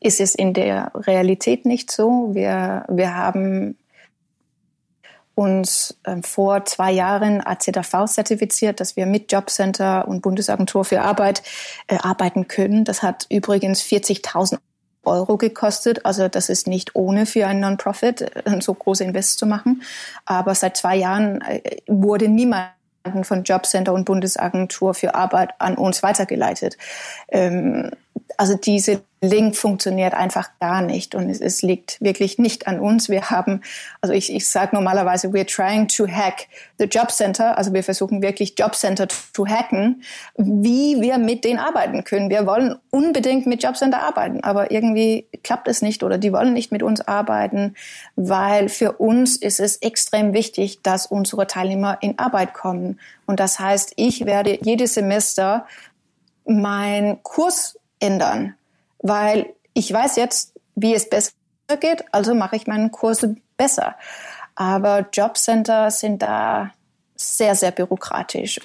[0.00, 2.30] ist es in der Realität nicht so.
[2.32, 3.76] Wir, wir haben
[5.36, 11.42] uns äh, vor zwei Jahren AZV zertifiziert, dass wir mit Jobcenter und Bundesagentur für Arbeit
[11.86, 12.84] äh, arbeiten können.
[12.84, 14.58] Das hat übrigens 40.000
[15.04, 16.04] Euro gekostet.
[16.06, 19.82] Also das ist nicht ohne für einen Non-Profit äh, so große Invest zu machen.
[20.24, 22.70] Aber seit zwei Jahren äh, wurde niemand
[23.22, 26.78] von Jobcenter und Bundesagentur für Arbeit an uns weitergeleitet.
[27.28, 27.90] Ähm,
[28.38, 33.08] also diese Link funktioniert einfach gar nicht und es, es, liegt wirklich nicht an uns.
[33.08, 33.62] Wir haben,
[34.00, 38.22] also ich, ich sage normalerweise, we're trying to hack the Job Center, also wir versuchen
[38.22, 40.02] wirklich Job Center zu hacken,
[40.36, 42.30] wie wir mit denen arbeiten können.
[42.30, 46.52] Wir wollen unbedingt mit Job Center arbeiten, aber irgendwie klappt es nicht oder die wollen
[46.52, 47.74] nicht mit uns arbeiten,
[48.16, 53.00] weil für uns ist es extrem wichtig, dass unsere Teilnehmer in Arbeit kommen.
[53.26, 55.66] Und das heißt, ich werde jedes Semester
[56.46, 58.54] mein Kurs ändern,
[59.00, 61.32] weil ich weiß jetzt, wie es besser
[61.80, 63.96] geht, also mache ich meinen Kurse besser.
[64.54, 66.72] Aber Jobcenter sind da
[67.16, 68.60] sehr, sehr bürokratisch.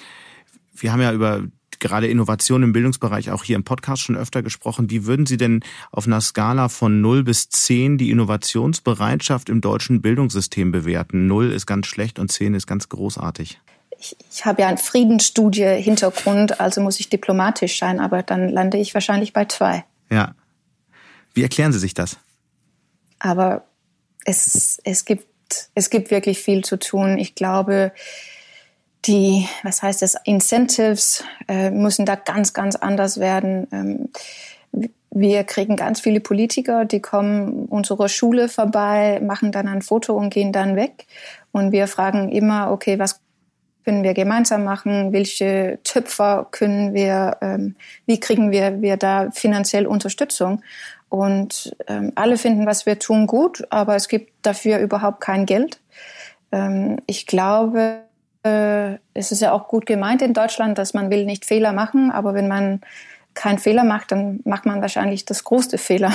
[0.74, 1.42] Wir haben ja über
[1.80, 4.88] gerade Innovation im Bildungsbereich auch hier im Podcast schon öfter gesprochen.
[4.88, 10.00] Wie würden Sie denn auf einer Skala von 0 bis 10 die Innovationsbereitschaft im deutschen
[10.00, 11.26] Bildungssystem bewerten?
[11.26, 13.60] 0 ist ganz schlecht und 10 ist ganz großartig
[14.02, 18.94] ich, ich habe ja einen Friedensstudie-Hintergrund, also muss ich diplomatisch sein, aber dann lande ich
[18.94, 19.84] wahrscheinlich bei zwei.
[20.12, 20.34] Ja.
[21.32, 22.18] Wie erklären Sie sich das?
[23.18, 23.64] Aber
[24.24, 25.26] es, es, gibt,
[25.74, 27.18] es gibt wirklich viel zu tun.
[27.18, 27.92] Ich glaube,
[29.06, 33.66] die, was heißt das, Incentives äh, müssen da ganz, ganz anders werden.
[33.72, 34.08] Ähm,
[35.10, 40.30] wir kriegen ganz viele Politiker, die kommen unserer Schule vorbei, machen dann ein Foto und
[40.30, 41.06] gehen dann weg.
[41.52, 43.21] Und wir fragen immer, okay, was
[43.84, 45.12] können wir gemeinsam machen?
[45.12, 50.62] Welche Töpfer können wir, ähm, wie kriegen wir, wir da finanziell Unterstützung?
[51.08, 55.80] Und ähm, alle finden, was wir tun, gut, aber es gibt dafür überhaupt kein Geld.
[56.52, 57.98] Ähm, ich glaube,
[58.44, 62.10] äh, es ist ja auch gut gemeint in Deutschland, dass man will nicht Fehler machen,
[62.10, 62.80] aber wenn man
[63.34, 66.12] keinen Fehler macht, dann macht man wahrscheinlich das größte Fehler.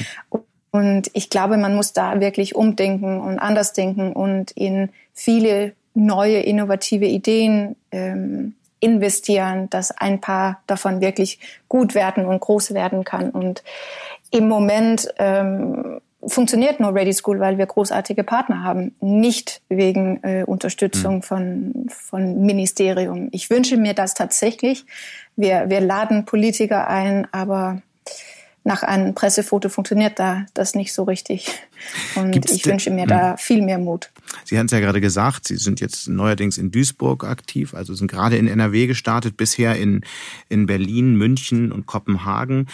[0.70, 6.40] und ich glaube, man muss da wirklich umdenken und anders denken und in viele neue
[6.40, 13.30] innovative Ideen ähm, investieren, dass ein paar davon wirklich gut werden und groß werden kann.
[13.30, 13.62] Und
[14.30, 20.44] im Moment ähm, funktioniert nur Ready School, weil wir großartige Partner haben, nicht wegen äh,
[20.44, 21.22] Unterstützung mhm.
[21.22, 23.28] von, von Ministerium.
[23.32, 24.84] Ich wünsche mir das tatsächlich.
[25.36, 27.82] Wir, wir laden Politiker ein, aber
[28.64, 31.50] nach einem Pressefoto funktioniert da das nicht so richtig.
[32.16, 33.38] Und Gibt's ich wünsche mir da hm.
[33.38, 34.10] viel mehr Mut.
[34.44, 38.10] Sie haben es ja gerade gesagt, Sie sind jetzt neuerdings in Duisburg aktiv, also sind
[38.10, 40.00] gerade in NRW gestartet, bisher in,
[40.48, 42.68] in Berlin, München und Kopenhagen.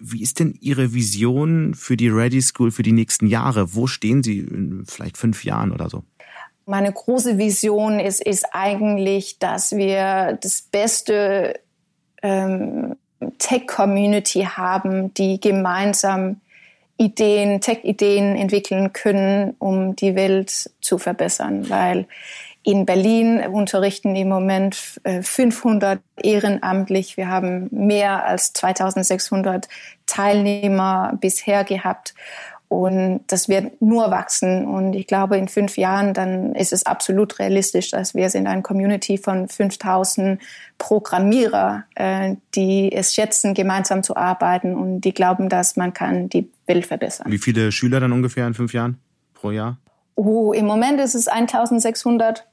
[0.00, 3.74] Wie ist denn Ihre Vision für die Ready School für die nächsten Jahre?
[3.74, 6.02] Wo stehen Sie in vielleicht fünf Jahren oder so?
[6.66, 11.58] Meine große Vision ist, ist eigentlich, dass wir das Beste
[12.22, 12.96] ähm,
[13.38, 16.40] Tech-Community haben, die gemeinsam
[16.96, 21.70] Ideen, Tech-Ideen entwickeln können, um die Welt zu verbessern.
[21.70, 22.06] Weil
[22.64, 27.16] in Berlin unterrichten im Moment 500 äh, ehrenamtlich.
[27.16, 29.68] Wir haben mehr als 2600
[30.06, 32.14] Teilnehmer bisher gehabt.
[32.68, 34.66] Und das wird nur wachsen.
[34.66, 38.60] Und ich glaube, in fünf Jahren, dann ist es absolut realistisch, dass wir sind eine
[38.60, 40.40] Community von 5000
[40.76, 46.50] Programmierer, äh, die es schätzen, gemeinsam zu arbeiten und die glauben, dass man kann die
[46.66, 47.32] Welt verbessern.
[47.32, 48.98] Wie viele Schüler dann ungefähr in fünf Jahren
[49.32, 49.78] pro Jahr?
[50.14, 52.46] Oh, im Moment ist es 1600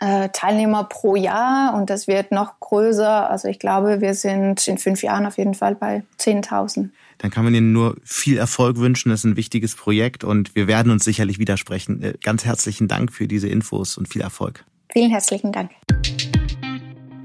[0.00, 3.28] äh, Teilnehmer pro Jahr und das wird noch größer.
[3.30, 7.44] Also ich glaube, wir sind in fünf Jahren auf jeden Fall bei 10.000 dann kann
[7.44, 9.10] man Ihnen nur viel Erfolg wünschen.
[9.10, 12.02] Das ist ein wichtiges Projekt und wir werden uns sicherlich widersprechen.
[12.02, 14.64] Äh, ganz herzlichen Dank für diese Infos und viel Erfolg.
[14.92, 15.72] Vielen herzlichen Dank.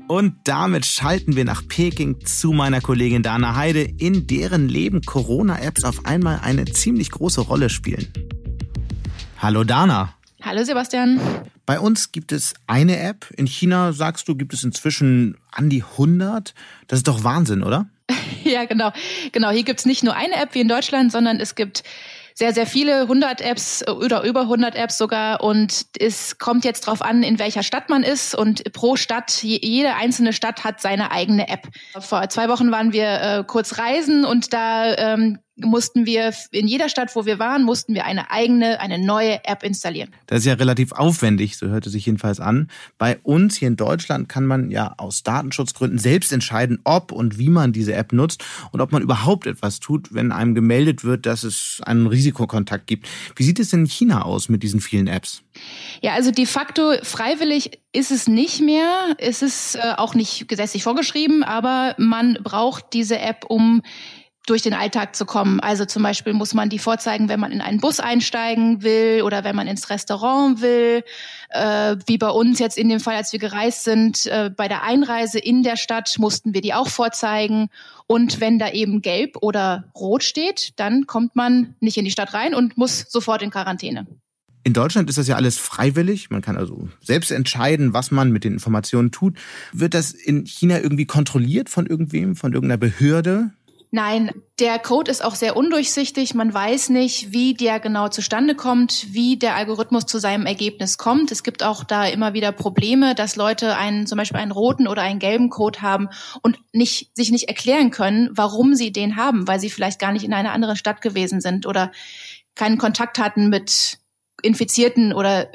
[0.07, 5.86] Und damit schalten wir nach Peking zu meiner Kollegin Dana Heide, in deren Leben Corona-Apps
[5.86, 8.12] auf einmal eine ziemlich große Rolle spielen.
[9.39, 10.13] Hallo Dana.
[10.41, 11.19] Hallo Sebastian.
[11.65, 13.32] Bei uns gibt es eine App.
[13.38, 16.54] In China, sagst du, gibt es inzwischen an die 100.
[16.88, 17.88] Das ist doch Wahnsinn, oder?
[18.43, 18.91] ja, genau.
[19.32, 21.84] Genau, hier gibt's nicht nur eine App wie in Deutschland, sondern es gibt
[22.36, 25.41] sehr, sehr viele 100 Apps oder über 100 Apps sogar.
[25.41, 28.36] Und es kommt jetzt drauf an, in welcher Stadt man ist.
[28.36, 31.67] Und pro Stadt, jede einzelne Stadt hat seine eigene App.
[31.99, 36.89] Vor zwei Wochen waren wir äh, kurz reisen und da ähm, mussten wir in jeder
[36.89, 40.09] Stadt, wo wir waren, mussten wir eine eigene, eine neue App installieren.
[40.25, 42.69] Das ist ja relativ aufwendig, so hörte sich jedenfalls an.
[42.97, 47.49] Bei uns hier in Deutschland kann man ja aus Datenschutzgründen selbst entscheiden, ob und wie
[47.49, 51.43] man diese App nutzt und ob man überhaupt etwas tut, wenn einem gemeldet wird, dass
[51.43, 53.07] es einen Risikokontakt gibt.
[53.35, 55.43] Wie sieht es denn in China aus mit diesen vielen Apps?
[56.01, 59.15] Ja, also de facto freiwillig ist es nicht mehr.
[59.19, 63.83] Es ist äh, auch nicht gesetzlich vorgeschrieben, aber man braucht diese App, um
[64.45, 65.60] durch den Alltag zu kommen.
[65.60, 69.43] Also zum Beispiel muss man die vorzeigen, wenn man in einen Bus einsteigen will oder
[69.43, 71.03] wenn man ins Restaurant will.
[71.49, 74.84] Äh, wie bei uns jetzt in dem Fall, als wir gereist sind, äh, bei der
[74.84, 77.69] Einreise in der Stadt mussten wir die auch vorzeigen.
[78.06, 82.34] Und wenn da eben gelb oder rot steht, dann kommt man nicht in die Stadt
[82.34, 84.08] rein und muss sofort in Quarantäne.
[84.65, 86.29] In Deutschland ist das ja alles freiwillig.
[86.29, 89.38] Man kann also selbst entscheiden, was man mit den Informationen tut.
[89.73, 93.51] Wird das in China irgendwie kontrolliert von irgendwem, von irgendeiner Behörde?
[93.95, 96.34] Nein, der Code ist auch sehr undurchsichtig.
[96.34, 101.32] Man weiß nicht, wie der genau zustande kommt, wie der Algorithmus zu seinem Ergebnis kommt.
[101.32, 105.03] Es gibt auch da immer wieder Probleme, dass Leute einen, zum Beispiel einen roten oder
[105.03, 106.10] einen gelben Code haben
[106.41, 110.25] und nicht, sich nicht erklären können, warum sie den haben, weil sie vielleicht gar nicht
[110.25, 111.91] in einer anderen Stadt gewesen sind oder
[112.56, 113.99] keinen Kontakt hatten mit
[114.41, 115.51] Infizierten oder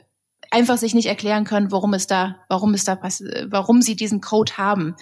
[0.53, 3.01] einfach sich nicht erklären können, warum es da, warum es da,
[3.49, 4.95] warum sie diesen Code haben.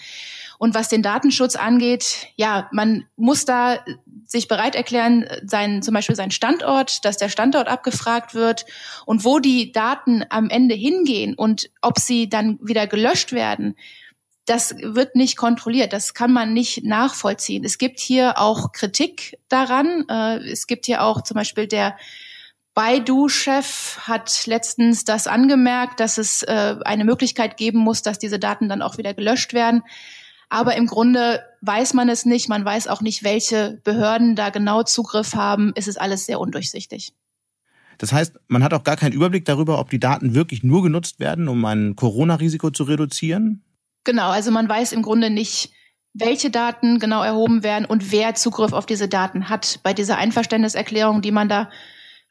[0.58, 3.78] Und was den Datenschutz angeht, ja, man muss da
[4.26, 8.66] sich bereit erklären, sein, zum Beispiel sein Standort, dass der Standort abgefragt wird
[9.04, 13.76] und wo die Daten am Ende hingehen und ob sie dann wieder gelöscht werden.
[14.46, 17.64] Das wird nicht kontrolliert, das kann man nicht nachvollziehen.
[17.64, 20.04] Es gibt hier auch Kritik daran.
[20.08, 21.96] Äh, es gibt hier auch zum Beispiel der
[22.76, 28.68] Baidu-Chef hat letztens das angemerkt, dass es äh, eine Möglichkeit geben muss, dass diese Daten
[28.68, 29.82] dann auch wieder gelöscht werden.
[30.48, 32.48] Aber im Grunde weiß man es nicht.
[32.48, 35.72] Man weiß auch nicht, welche Behörden da genau Zugriff haben.
[35.74, 37.12] Es ist alles sehr undurchsichtig.
[37.98, 41.18] Das heißt, man hat auch gar keinen Überblick darüber, ob die Daten wirklich nur genutzt
[41.18, 43.62] werden, um ein Corona-Risiko zu reduzieren?
[44.04, 45.72] Genau, also man weiß im Grunde nicht,
[46.12, 49.80] welche Daten genau erhoben werden und wer Zugriff auf diese Daten hat.
[49.82, 51.70] Bei dieser Einverständniserklärung, die man da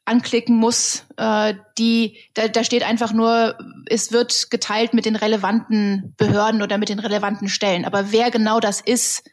[0.06, 1.04] anklicken muss.
[1.18, 6.78] Äh, die, da, da steht einfach nur, es wird geteilt mit den relevanten Behörden oder
[6.78, 7.86] mit den relevanten Stellen.
[7.86, 9.24] Aber wer genau das ist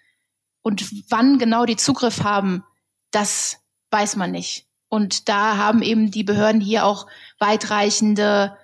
[0.62, 2.64] und wann genau die Zugriff haben,
[3.10, 3.58] das
[3.90, 4.66] weiß man nicht.
[4.88, 7.06] Und da haben eben die Behörden hier auch
[7.38, 8.56] weitreichende,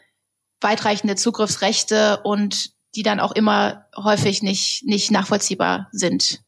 [0.61, 6.41] weitreichende Zugriffsrechte und die dann auch immer häufig nicht, nicht nachvollziehbar sind.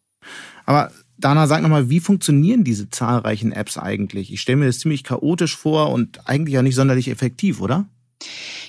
[0.67, 4.33] Aber Dana, sag nochmal, wie funktionieren diese zahlreichen Apps eigentlich?
[4.33, 7.87] Ich stelle mir das ziemlich chaotisch vor und eigentlich auch nicht sonderlich effektiv, oder?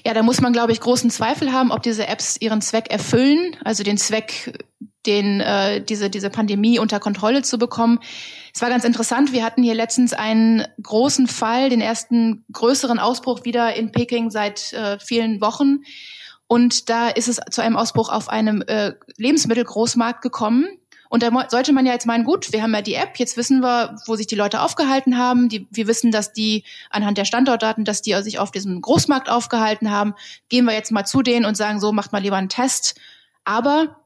[0.06, 3.56] Ja, da muss man, glaube ich, großen Zweifel haben, ob diese Apps ihren Zweck erfüllen,
[3.64, 4.60] also den Zweck,
[5.06, 8.00] den äh, diese diese Pandemie unter Kontrolle zu bekommen.
[8.54, 9.34] Es war ganz interessant.
[9.34, 14.74] Wir hatten hier letztens einen großen Fall, den ersten größeren Ausbruch wieder in Peking seit
[14.74, 15.80] äh, vielen Wochen.
[16.48, 20.66] Und da ist es zu einem Ausbruch auf einem äh, Lebensmittelgroßmarkt gekommen.
[21.12, 23.60] Und da sollte man ja jetzt meinen, gut, wir haben ja die App, jetzt wissen
[23.60, 25.50] wir, wo sich die Leute aufgehalten haben.
[25.50, 29.92] Die, wir wissen, dass die anhand der Standortdaten, dass die sich auf diesem Großmarkt aufgehalten
[29.92, 30.14] haben.
[30.48, 32.96] Gehen wir jetzt mal zu denen und sagen, so macht mal lieber einen Test.
[33.44, 33.98] Aber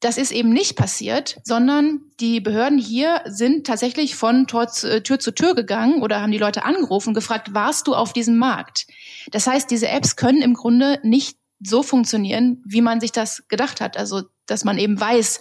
[0.00, 5.02] das ist eben nicht passiert, sondern die Behörden hier sind tatsächlich von Tor zu, äh,
[5.02, 8.86] Tür zu Tür gegangen oder haben die Leute angerufen gefragt, warst du auf diesem Markt?
[9.30, 13.80] Das heißt, diese Apps können im Grunde nicht so funktionieren, wie man sich das gedacht
[13.80, 13.96] hat.
[13.96, 15.40] Also, dass man eben weiß,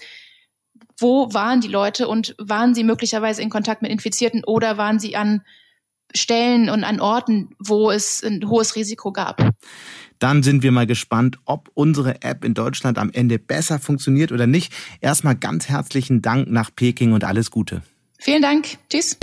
[1.00, 5.16] wo waren die Leute und waren sie möglicherweise in Kontakt mit Infizierten oder waren sie
[5.16, 5.42] an
[6.16, 9.42] Stellen und an Orten, wo es ein hohes Risiko gab.
[10.20, 14.48] Dann sind wir mal gespannt, ob unsere App in Deutschland am Ende besser funktioniert oder
[14.48, 14.74] nicht.
[15.00, 17.84] Erstmal ganz herzlichen Dank nach Peking und alles Gute.
[18.18, 18.78] Vielen Dank.
[18.90, 19.18] Tschüss.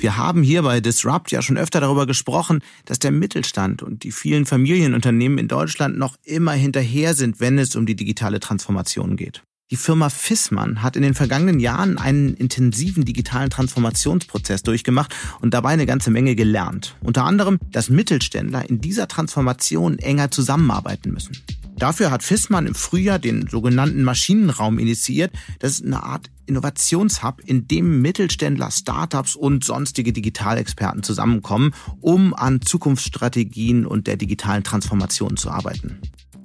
[0.00, 4.12] Wir haben hier bei Disrupt ja schon öfter darüber gesprochen, dass der Mittelstand und die
[4.12, 9.42] vielen Familienunternehmen in Deutschland noch immer hinterher sind, wenn es um die digitale Transformation geht.
[9.72, 15.70] Die Firma Fissmann hat in den vergangenen Jahren einen intensiven digitalen Transformationsprozess durchgemacht und dabei
[15.70, 16.94] eine ganze Menge gelernt.
[17.02, 21.36] Unter anderem, dass Mittelständler in dieser Transformation enger zusammenarbeiten müssen.
[21.78, 25.32] Dafür hat Fissmann im Frühjahr den sogenannten Maschinenraum initiiert.
[25.60, 32.62] Das ist eine Art Innovationshub, in dem Mittelständler, Startups und sonstige Digitalexperten zusammenkommen, um an
[32.62, 36.00] Zukunftsstrategien und der digitalen Transformation zu arbeiten.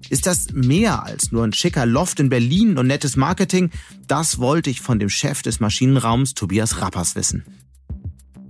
[0.10, 3.72] Ist das mehr als nur ein schicker Loft in Berlin und nettes Marketing?
[4.06, 7.44] Das wollte ich von dem Chef des Maschinenraums, Tobias Rappers, wissen.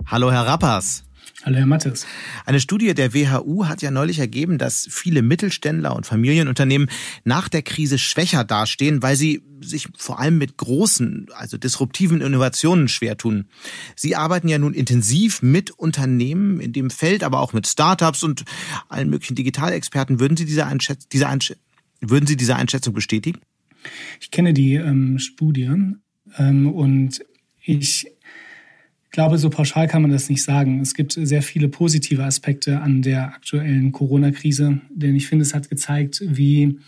[0.04, 1.04] Hallo, Herr Rappers.
[1.44, 2.06] Hallo, Herr Mattes.
[2.46, 6.88] Eine Studie der WHU hat ja neulich ergeben, dass viele Mittelständler und Familienunternehmen
[7.24, 12.88] nach der Krise schwächer dastehen, weil sie sich vor allem mit großen, also disruptiven Innovationen
[12.88, 13.44] schwer tun.
[13.94, 18.44] Sie arbeiten ja nun intensiv mit Unternehmen in dem Feld, aber auch mit Startups und
[18.88, 20.20] allen möglichen Digitalexperten.
[20.20, 21.52] Würden Sie diese, Einschätzung, diese Einsch
[22.00, 23.40] würden Sie diese Einschätzung bestätigen?
[24.18, 25.70] Ich kenne die ähm, Studie
[26.38, 27.20] ähm, und
[27.62, 28.13] ich
[29.14, 30.80] glaube, so pauschal kann man das nicht sagen.
[30.80, 35.70] Es gibt sehr viele positive Aspekte an der aktuellen Corona-Krise, denn ich finde, es hat
[35.70, 36.80] gezeigt, wie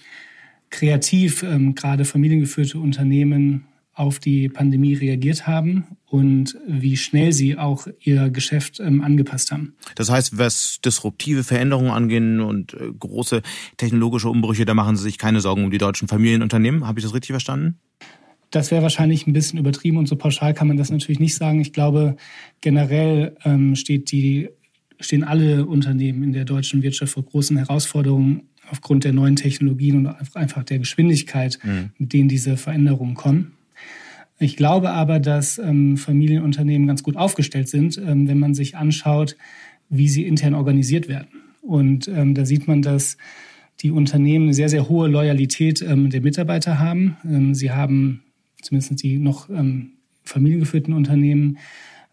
[0.68, 7.87] kreativ ähm, gerade familiengeführte Unternehmen auf die Pandemie reagiert haben und wie schnell sie auch
[8.01, 9.77] ihr Geschäft ähm, angepasst haben.
[9.95, 13.43] Das heißt, was disruptive Veränderungen angehen und äh, große
[13.77, 16.87] technologische Umbrüche, da machen Sie sich keine Sorgen um die deutschen Familienunternehmen.
[16.87, 17.79] Habe ich das richtig verstanden?
[18.51, 21.61] Das wäre wahrscheinlich ein bisschen übertrieben und so pauschal kann man das natürlich nicht sagen.
[21.61, 22.16] Ich glaube,
[22.61, 24.49] generell ähm, steht die,
[25.01, 30.36] stehen alle Unternehmen in der deutschen Wirtschaft vor großen Herausforderungen aufgrund der neuen Technologien und
[30.36, 31.90] einfach der Geschwindigkeit, mhm.
[31.99, 33.53] mit denen diese Veränderungen kommen.
[34.38, 39.36] Ich glaube aber, dass ähm, Familienunternehmen ganz gut aufgestellt sind, ähm, wenn man sich anschaut,
[39.88, 41.28] wie sie intern organisiert werden.
[41.62, 43.16] Und ähm, da sieht man, dass
[43.80, 47.16] die Unternehmen eine sehr, sehr hohe Loyalität ähm, der Mitarbeiter haben.
[47.24, 48.22] Ähm, sie haben
[48.62, 49.92] zumindest die noch ähm,
[50.24, 51.59] familiengeführten Unternehmen,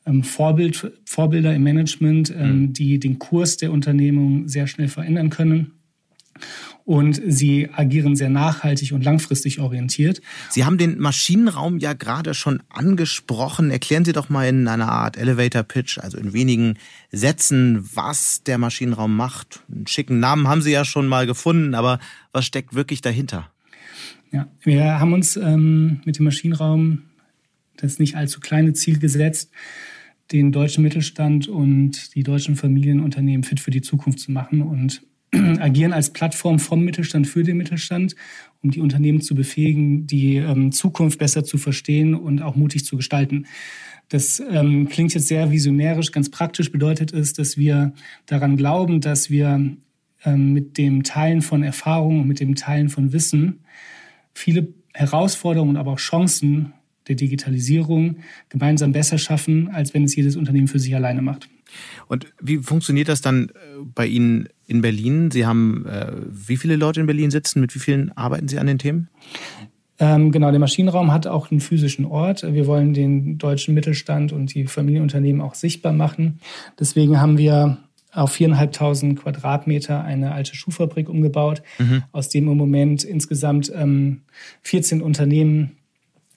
[0.05, 2.73] ähm, Vorbild, Vorbilder im Management, ähm, mhm.
[2.73, 5.73] die den Kurs der Unternehmung sehr schnell verändern können.
[6.85, 10.21] Und sie agieren sehr nachhaltig und langfristig orientiert.
[10.49, 13.71] Sie haben den Maschinenraum ja gerade schon angesprochen.
[13.71, 16.77] Erklären Sie doch mal in einer Art Elevator Pitch, also in wenigen
[17.11, 19.61] Sätzen, was der Maschinenraum macht.
[19.71, 21.99] Einen schicken Namen haben Sie ja schon mal gefunden, aber
[22.33, 23.52] was steckt wirklich dahinter?
[24.33, 27.03] Ja, wir haben uns ähm, mit dem Maschinenraum
[27.77, 29.51] das nicht allzu kleine Ziel gesetzt,
[30.31, 35.03] den deutschen Mittelstand und die deutschen Familienunternehmen fit für die Zukunft zu machen und
[35.59, 38.15] agieren als Plattform vom Mittelstand für den Mittelstand,
[38.63, 42.97] um die Unternehmen zu befähigen, die ähm, Zukunft besser zu verstehen und auch mutig zu
[42.97, 43.45] gestalten.
[44.09, 46.11] Das ähm, klingt jetzt sehr visionärisch.
[46.11, 47.93] Ganz praktisch bedeutet es, dass wir
[48.25, 49.75] daran glauben, dass wir
[50.25, 53.59] ähm, mit dem Teilen von Erfahrungen und mit dem Teilen von Wissen
[54.33, 56.73] viele Herausforderungen, aber auch Chancen
[57.07, 58.17] der Digitalisierung
[58.49, 61.49] gemeinsam besser schaffen, als wenn es jedes Unternehmen für sich alleine macht.
[62.07, 63.51] Und wie funktioniert das dann äh,
[63.83, 65.31] bei Ihnen in Berlin?
[65.31, 67.61] Sie haben äh, wie viele Leute in Berlin sitzen?
[67.61, 69.09] Mit wie vielen arbeiten Sie an den Themen?
[69.99, 72.43] Ähm, genau, der Maschinenraum hat auch einen physischen Ort.
[72.43, 76.39] Wir wollen den deutschen Mittelstand und die Familienunternehmen auch sichtbar machen.
[76.79, 77.77] Deswegen haben wir
[78.13, 82.03] auf viereinhalbtausend Quadratmeter eine alte Schuhfabrik umgebaut, mhm.
[82.11, 84.21] aus dem im Moment insgesamt ähm,
[84.61, 85.77] 14 Unternehmen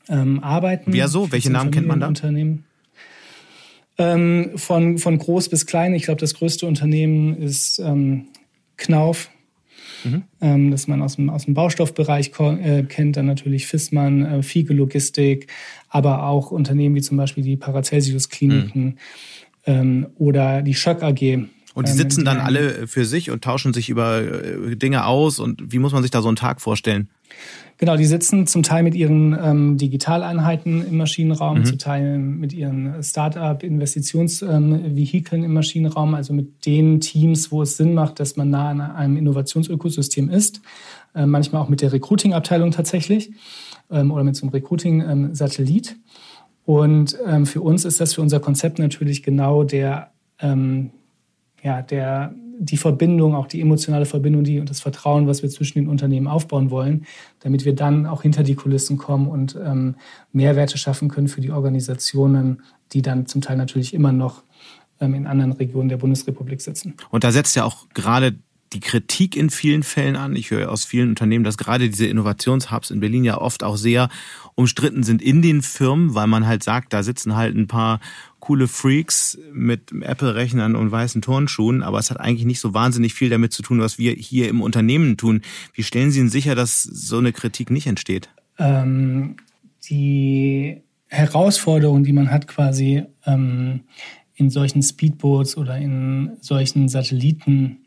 [0.09, 0.93] ähm, arbeiten.
[0.93, 1.31] Wer so?
[1.33, 2.09] Welche Namen kennt man da?
[2.09, 2.65] Unternehmen.
[3.99, 5.95] Ähm, von, von groß bis klein.
[5.95, 8.27] Ich glaube, das größte Unternehmen ist ähm,
[8.77, 9.31] Knauf,
[10.05, 10.25] mhm.
[10.41, 13.17] ähm, das man aus dem, aus dem Baustoffbereich äh, kennt.
[13.17, 15.49] Dann natürlich Fissmann, äh, Fiege Logistik,
[15.89, 18.95] aber auch Unternehmen wie zum Beispiel die Paracelsius Kliniken mhm.
[19.65, 21.47] ähm, oder die Schöck AG.
[21.77, 25.39] Und die ähm, sitzen dann alle für sich und tauschen sich über äh, Dinge aus.
[25.39, 27.11] Und wie muss man sich da so einen Tag vorstellen?
[27.77, 31.67] Genau, die sitzen zum Teil mit ihren ähm, Digitaleinheiten im Maschinenraum, mhm.
[31.67, 37.93] zum Teil mit ihren Start-up-Investitionsvehikeln ähm, im Maschinenraum, also mit den Teams, wo es Sinn
[37.93, 40.63] macht, dass man nah an einem Innovationsökosystem ist.
[41.15, 43.33] Äh, manchmal auch mit der Recruiting-Abteilung tatsächlich
[43.91, 45.95] ähm, oder mit so einem Recruiting-Satellit.
[46.65, 50.93] Und ähm, für uns ist das für unser Konzept natürlich genau der ähm,
[51.67, 55.81] ja, der die Verbindung, auch die emotionale Verbindung, die und das Vertrauen, was wir zwischen
[55.81, 57.05] den Unternehmen aufbauen wollen,
[57.41, 59.97] damit wir dann auch hinter die Kulissen kommen und ähm,
[60.33, 62.63] Mehrwerte schaffen können für die Organisationen,
[62.93, 64.45] die dann zum Teil natürlich immer noch
[65.01, 66.95] ähm, in anderen Regionen der Bundesrepublik sitzen.
[67.11, 68.37] Und da setzt ja auch gerade
[68.73, 70.37] die Kritik in vielen Fällen an.
[70.37, 74.09] Ich höre aus vielen Unternehmen, dass gerade diese Innovationshubs in Berlin ja oft auch sehr
[74.57, 78.01] umstritten sind in den Firmen, weil man halt sagt, da sitzen halt ein paar
[78.41, 83.29] coole Freaks mit Apple-Rechnern und weißen Turnschuhen, aber es hat eigentlich nicht so wahnsinnig viel
[83.29, 85.43] damit zu tun, was wir hier im Unternehmen tun.
[85.75, 88.31] Wie stellen Sie denn sicher, dass so eine Kritik nicht entsteht?
[88.59, 89.37] Ähm,
[89.91, 93.81] die Herausforderung, die man hat quasi ähm,
[94.35, 97.79] in solchen Speedboats oder in solchen Satelliten,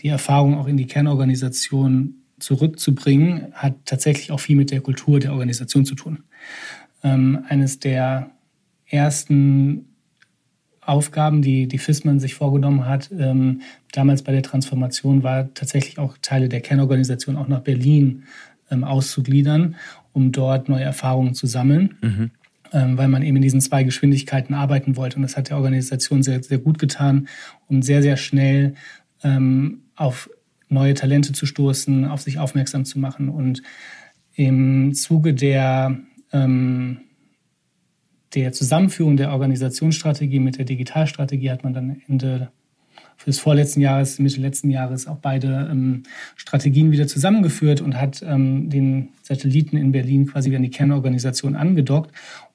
[0.00, 5.32] die Erfahrung auch in die Kernorganisation zurückzubringen, hat tatsächlich auch viel mit der Kultur der
[5.32, 6.24] Organisation zu tun.
[7.02, 8.30] Ähm, eines der
[8.86, 9.86] ersten
[10.80, 13.60] Aufgaben, die die FISMAN sich vorgenommen hat, ähm,
[13.92, 18.24] damals bei der Transformation, war tatsächlich auch Teile der Kernorganisation auch nach Berlin
[18.70, 19.76] ähm, auszugliedern,
[20.12, 21.96] um dort neue Erfahrungen zu sammeln.
[22.02, 22.30] Mhm.
[22.72, 25.16] Ähm, weil man eben in diesen zwei Geschwindigkeiten arbeiten wollte.
[25.16, 27.26] Und das hat der Organisation sehr, sehr gut getan,
[27.66, 28.74] um sehr, sehr schnell
[29.24, 30.30] ähm, auf
[30.70, 33.28] neue Talente zu stoßen, auf sich aufmerksam zu machen.
[33.28, 33.62] Und
[34.34, 35.98] im Zuge der,
[36.32, 36.98] ähm,
[38.34, 42.50] der Zusammenführung der Organisationsstrategie mit der Digitalstrategie hat man dann Ende
[43.26, 46.04] des vorletzten Jahres, Mitte letzten Jahres auch beide ähm,
[46.36, 52.12] Strategien wieder zusammengeführt und hat ähm, den Satelliten in Berlin quasi an die Kernorganisation angedockt,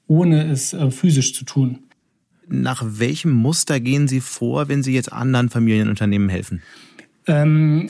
[0.07, 1.80] ohne es äh, physisch zu tun.
[2.47, 6.61] Nach welchem Muster gehen Sie vor, wenn Sie jetzt anderen Familienunternehmen helfen?
[7.28, 7.89] Ähm,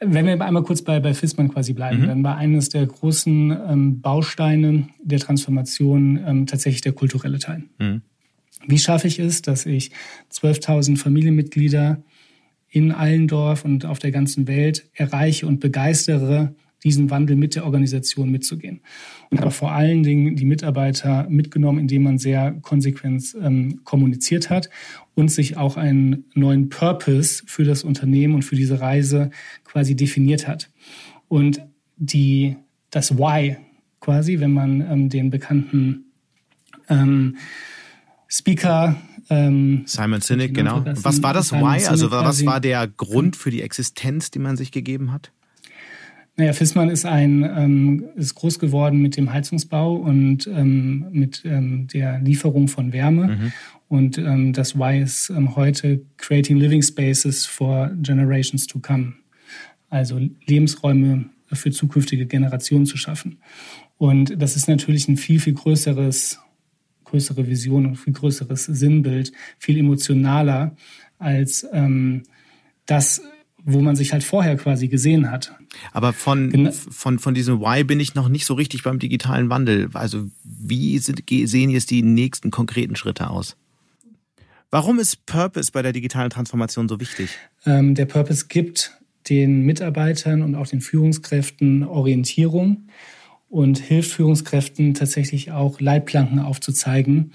[0.00, 2.06] wenn wir einmal kurz bei, bei FISMAN quasi bleiben, mhm.
[2.06, 7.64] dann war eines der großen ähm, Bausteine der Transformation ähm, tatsächlich der kulturelle Teil.
[7.78, 8.02] Mhm.
[8.66, 9.90] Wie schaffe ich es, dass ich
[10.32, 12.02] 12.000 Familienmitglieder
[12.68, 16.54] in Allendorf und auf der ganzen Welt erreiche und begeistere,
[16.86, 18.80] diesen Wandel mit der Organisation mitzugehen.
[19.30, 24.70] Und aber vor allen Dingen die Mitarbeiter mitgenommen, indem man sehr konsequent ähm, kommuniziert hat
[25.16, 29.30] und sich auch einen neuen Purpose für das Unternehmen und für diese Reise
[29.64, 30.70] quasi definiert hat.
[31.26, 31.60] Und
[31.96, 32.56] die,
[32.90, 33.56] das Why
[33.98, 36.04] quasi, wenn man ähm, den bekannten
[36.88, 37.36] ähm,
[38.28, 38.94] Speaker
[39.28, 40.84] ähm, Simon Sinek, genau.
[40.84, 41.86] Was war das Simon Why?
[41.86, 45.32] Also was war der Grund für die Existenz, die man sich gegeben hat?
[46.38, 51.86] Naja, Fissmann ist ein ähm, ist groß geworden mit dem Heizungsbau und ähm, mit ähm,
[51.86, 53.28] der Lieferung von Wärme.
[53.28, 53.52] Mhm.
[53.88, 59.14] Und ähm, das Y ist ähm, heute Creating Living Spaces for Generations to Come.
[59.88, 63.38] Also Lebensräume für zukünftige Generationen zu schaffen.
[63.96, 66.38] Und das ist natürlich ein viel, viel größeres,
[67.04, 70.76] größere Vision und viel größeres Sinnbild, viel emotionaler
[71.18, 72.24] als ähm,
[72.84, 73.22] das
[73.66, 75.52] wo man sich halt vorher quasi gesehen hat.
[75.92, 76.70] Aber von, genau.
[76.70, 79.90] von, von diesem Why bin ich noch nicht so richtig beim digitalen Wandel.
[79.92, 83.56] Also wie sind, sehen jetzt die nächsten konkreten Schritte aus?
[84.70, 87.30] Warum ist Purpose bei der digitalen Transformation so wichtig?
[87.66, 88.92] Ähm, der Purpose gibt
[89.28, 92.86] den Mitarbeitern und auch den Führungskräften Orientierung
[93.48, 97.32] und hilft Führungskräften tatsächlich auch Leitplanken aufzuzeigen,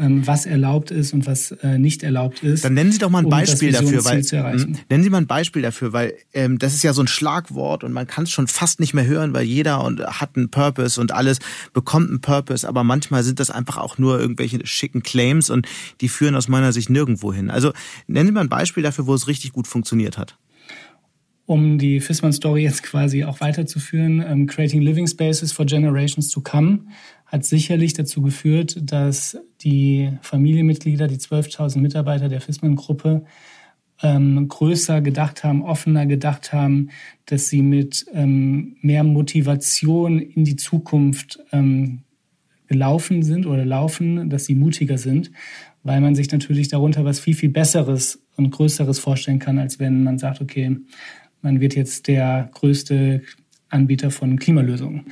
[0.00, 2.64] was erlaubt ist und was äh, nicht erlaubt ist.
[2.64, 5.26] Dann nennen Sie doch mal ein um Beispiel dafür, weil hm, nennen Sie mal ein
[5.26, 8.46] Beispiel dafür, weil ähm, das ist ja so ein Schlagwort und man kann es schon
[8.46, 11.38] fast nicht mehr hören, weil jeder und hat einen Purpose und alles
[11.72, 15.66] bekommt einen Purpose, aber manchmal sind das einfach auch nur irgendwelche schicken Claims und
[16.00, 17.50] die führen aus meiner Sicht nirgendwo hin.
[17.50, 17.72] Also
[18.06, 20.36] nennen Sie mal ein Beispiel dafür, wo es richtig gut funktioniert hat
[21.50, 26.86] um die Fissmann-Story jetzt quasi auch weiterzuführen, ähm, Creating Living Spaces for Generations to Come
[27.30, 33.22] hat sicherlich dazu geführt, dass die Familienmitglieder, die 12.000 Mitarbeiter der Fissmann-Gruppe,
[34.02, 36.88] ähm, größer gedacht haben, offener gedacht haben,
[37.26, 42.00] dass sie mit ähm, mehr Motivation in die Zukunft ähm,
[42.66, 45.30] gelaufen sind oder laufen, dass sie mutiger sind,
[45.84, 50.02] weil man sich natürlich darunter was viel, viel Besseres und Größeres vorstellen kann, als wenn
[50.02, 50.78] man sagt, okay,
[51.42, 53.22] man wird jetzt der größte
[53.68, 55.06] Anbieter von Klimalösungen.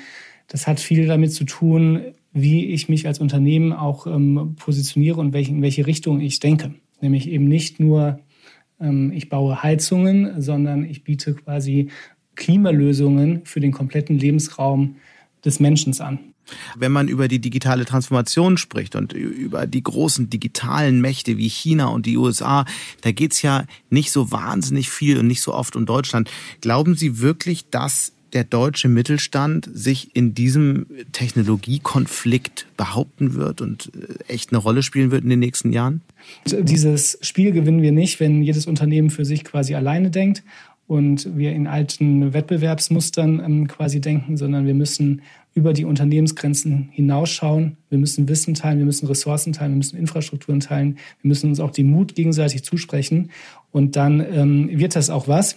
[0.49, 2.01] Das hat viel damit zu tun,
[2.32, 6.74] wie ich mich als Unternehmen auch ähm, positioniere und welch, in welche Richtung ich denke.
[7.01, 8.20] Nämlich eben nicht nur,
[8.80, 11.88] ähm, ich baue Heizungen, sondern ich biete quasi
[12.34, 14.96] Klimalösungen für den kompletten Lebensraum
[15.44, 16.20] des Menschen an.
[16.76, 21.88] Wenn man über die digitale Transformation spricht und über die großen digitalen Mächte wie China
[21.88, 22.64] und die USA,
[23.03, 26.30] da geht's ja nicht so wahnsinnig viel und nicht so oft um Deutschland.
[26.62, 34.32] Glauben Sie wirklich, dass der deutsche Mittelstand sich in diesem Technologiekonflikt behaupten wird und äh,
[34.32, 36.02] echt eine Rolle spielen wird in den nächsten Jahren?
[36.46, 40.42] Dieses Spiel gewinnen wir nicht, wenn jedes Unternehmen für sich quasi alleine denkt
[40.86, 45.22] und wir in alten Wettbewerbsmustern ähm, quasi denken, sondern wir müssen
[45.54, 47.76] über die Unternehmensgrenzen hinausschauen.
[47.90, 51.60] Wir müssen Wissen teilen, wir müssen Ressourcen teilen, wir müssen Infrastrukturen teilen, wir müssen uns
[51.60, 53.30] auch den Mut gegenseitig zusprechen
[53.70, 55.56] und dann ähm, wird das auch was.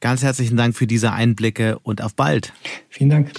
[0.00, 2.52] Ganz herzlichen Dank für diese Einblicke und auf bald.
[2.88, 3.32] Vielen Dank.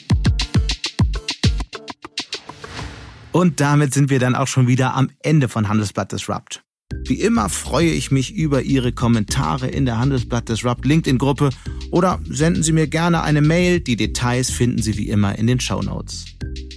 [3.31, 6.63] Und damit sind wir dann auch schon wieder am Ende von Handelsblatt Disrupt.
[7.05, 11.49] Wie immer freue ich mich über Ihre Kommentare in der Handelsblatt Disrupt LinkedIn-Gruppe
[11.91, 13.79] oder senden Sie mir gerne eine Mail.
[13.79, 16.25] Die Details finden Sie wie immer in den Show Notes.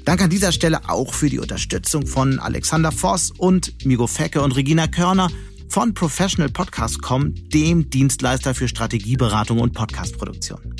[0.04, 4.54] Danke an dieser Stelle auch für die Unterstützung von Alexander Voss und Migo Fecke und
[4.56, 5.30] Regina Körner
[5.72, 10.74] von Professional Podcast.com, dem Dienstleister für Strategieberatung und Podcastproduktion.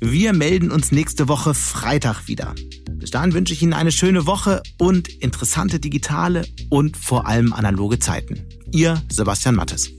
[0.00, 2.54] Wir melden uns nächste Woche Freitag wieder.
[2.92, 7.98] Bis dahin wünsche ich Ihnen eine schöne Woche und interessante digitale und vor allem analoge
[7.98, 8.46] Zeiten.
[8.72, 9.90] Ihr Sebastian Mattes.